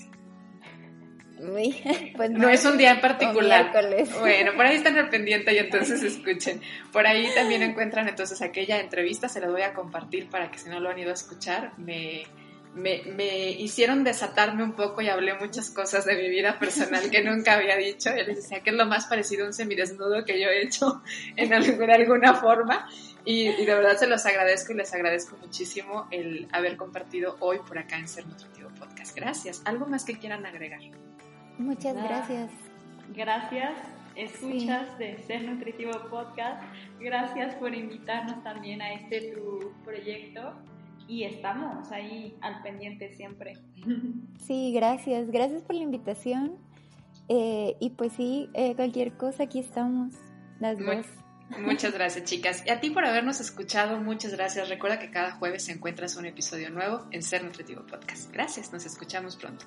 [2.16, 3.72] Pues no, es un día en particular.
[4.20, 6.62] Bueno, por ahí están al pendiente y entonces escuchen.
[6.92, 10.70] Por ahí también encuentran entonces aquella entrevista, se la voy a compartir para que si
[10.70, 12.24] no lo han ido a escuchar, me,
[12.74, 17.24] me, me, hicieron desatarme un poco y hablé muchas cosas de mi vida personal que
[17.24, 18.12] nunca había dicho.
[18.16, 21.02] Y les decía que es lo más parecido a un semidesnudo que yo he hecho
[21.36, 22.88] en alguna, alguna forma.
[23.26, 27.60] Y, y, de verdad se los agradezco y les agradezco muchísimo el haber compartido hoy
[27.68, 29.16] por acá en Ser Nutritivo Podcast.
[29.16, 29.62] Gracias.
[29.66, 30.80] ¿Algo más que quieran agregar?
[31.58, 32.52] Muchas gracias.
[33.10, 33.74] Gracias.
[34.16, 36.64] Escuchas de Ser Nutritivo Podcast.
[37.00, 40.56] Gracias por invitarnos también a este tu proyecto
[41.10, 43.58] y estamos ahí al pendiente siempre.
[44.46, 46.58] Sí, gracias, gracias por la invitación.
[47.28, 50.14] Eh, y pues sí, eh, cualquier cosa, aquí estamos,
[50.60, 51.06] las dos.
[51.60, 52.64] Muchas gracias, chicas.
[52.66, 54.70] Y a ti por habernos escuchado, muchas gracias.
[54.70, 58.32] Recuerda que cada jueves encuentras un episodio nuevo en Ser Nutritivo Podcast.
[58.32, 59.66] Gracias, nos escuchamos pronto.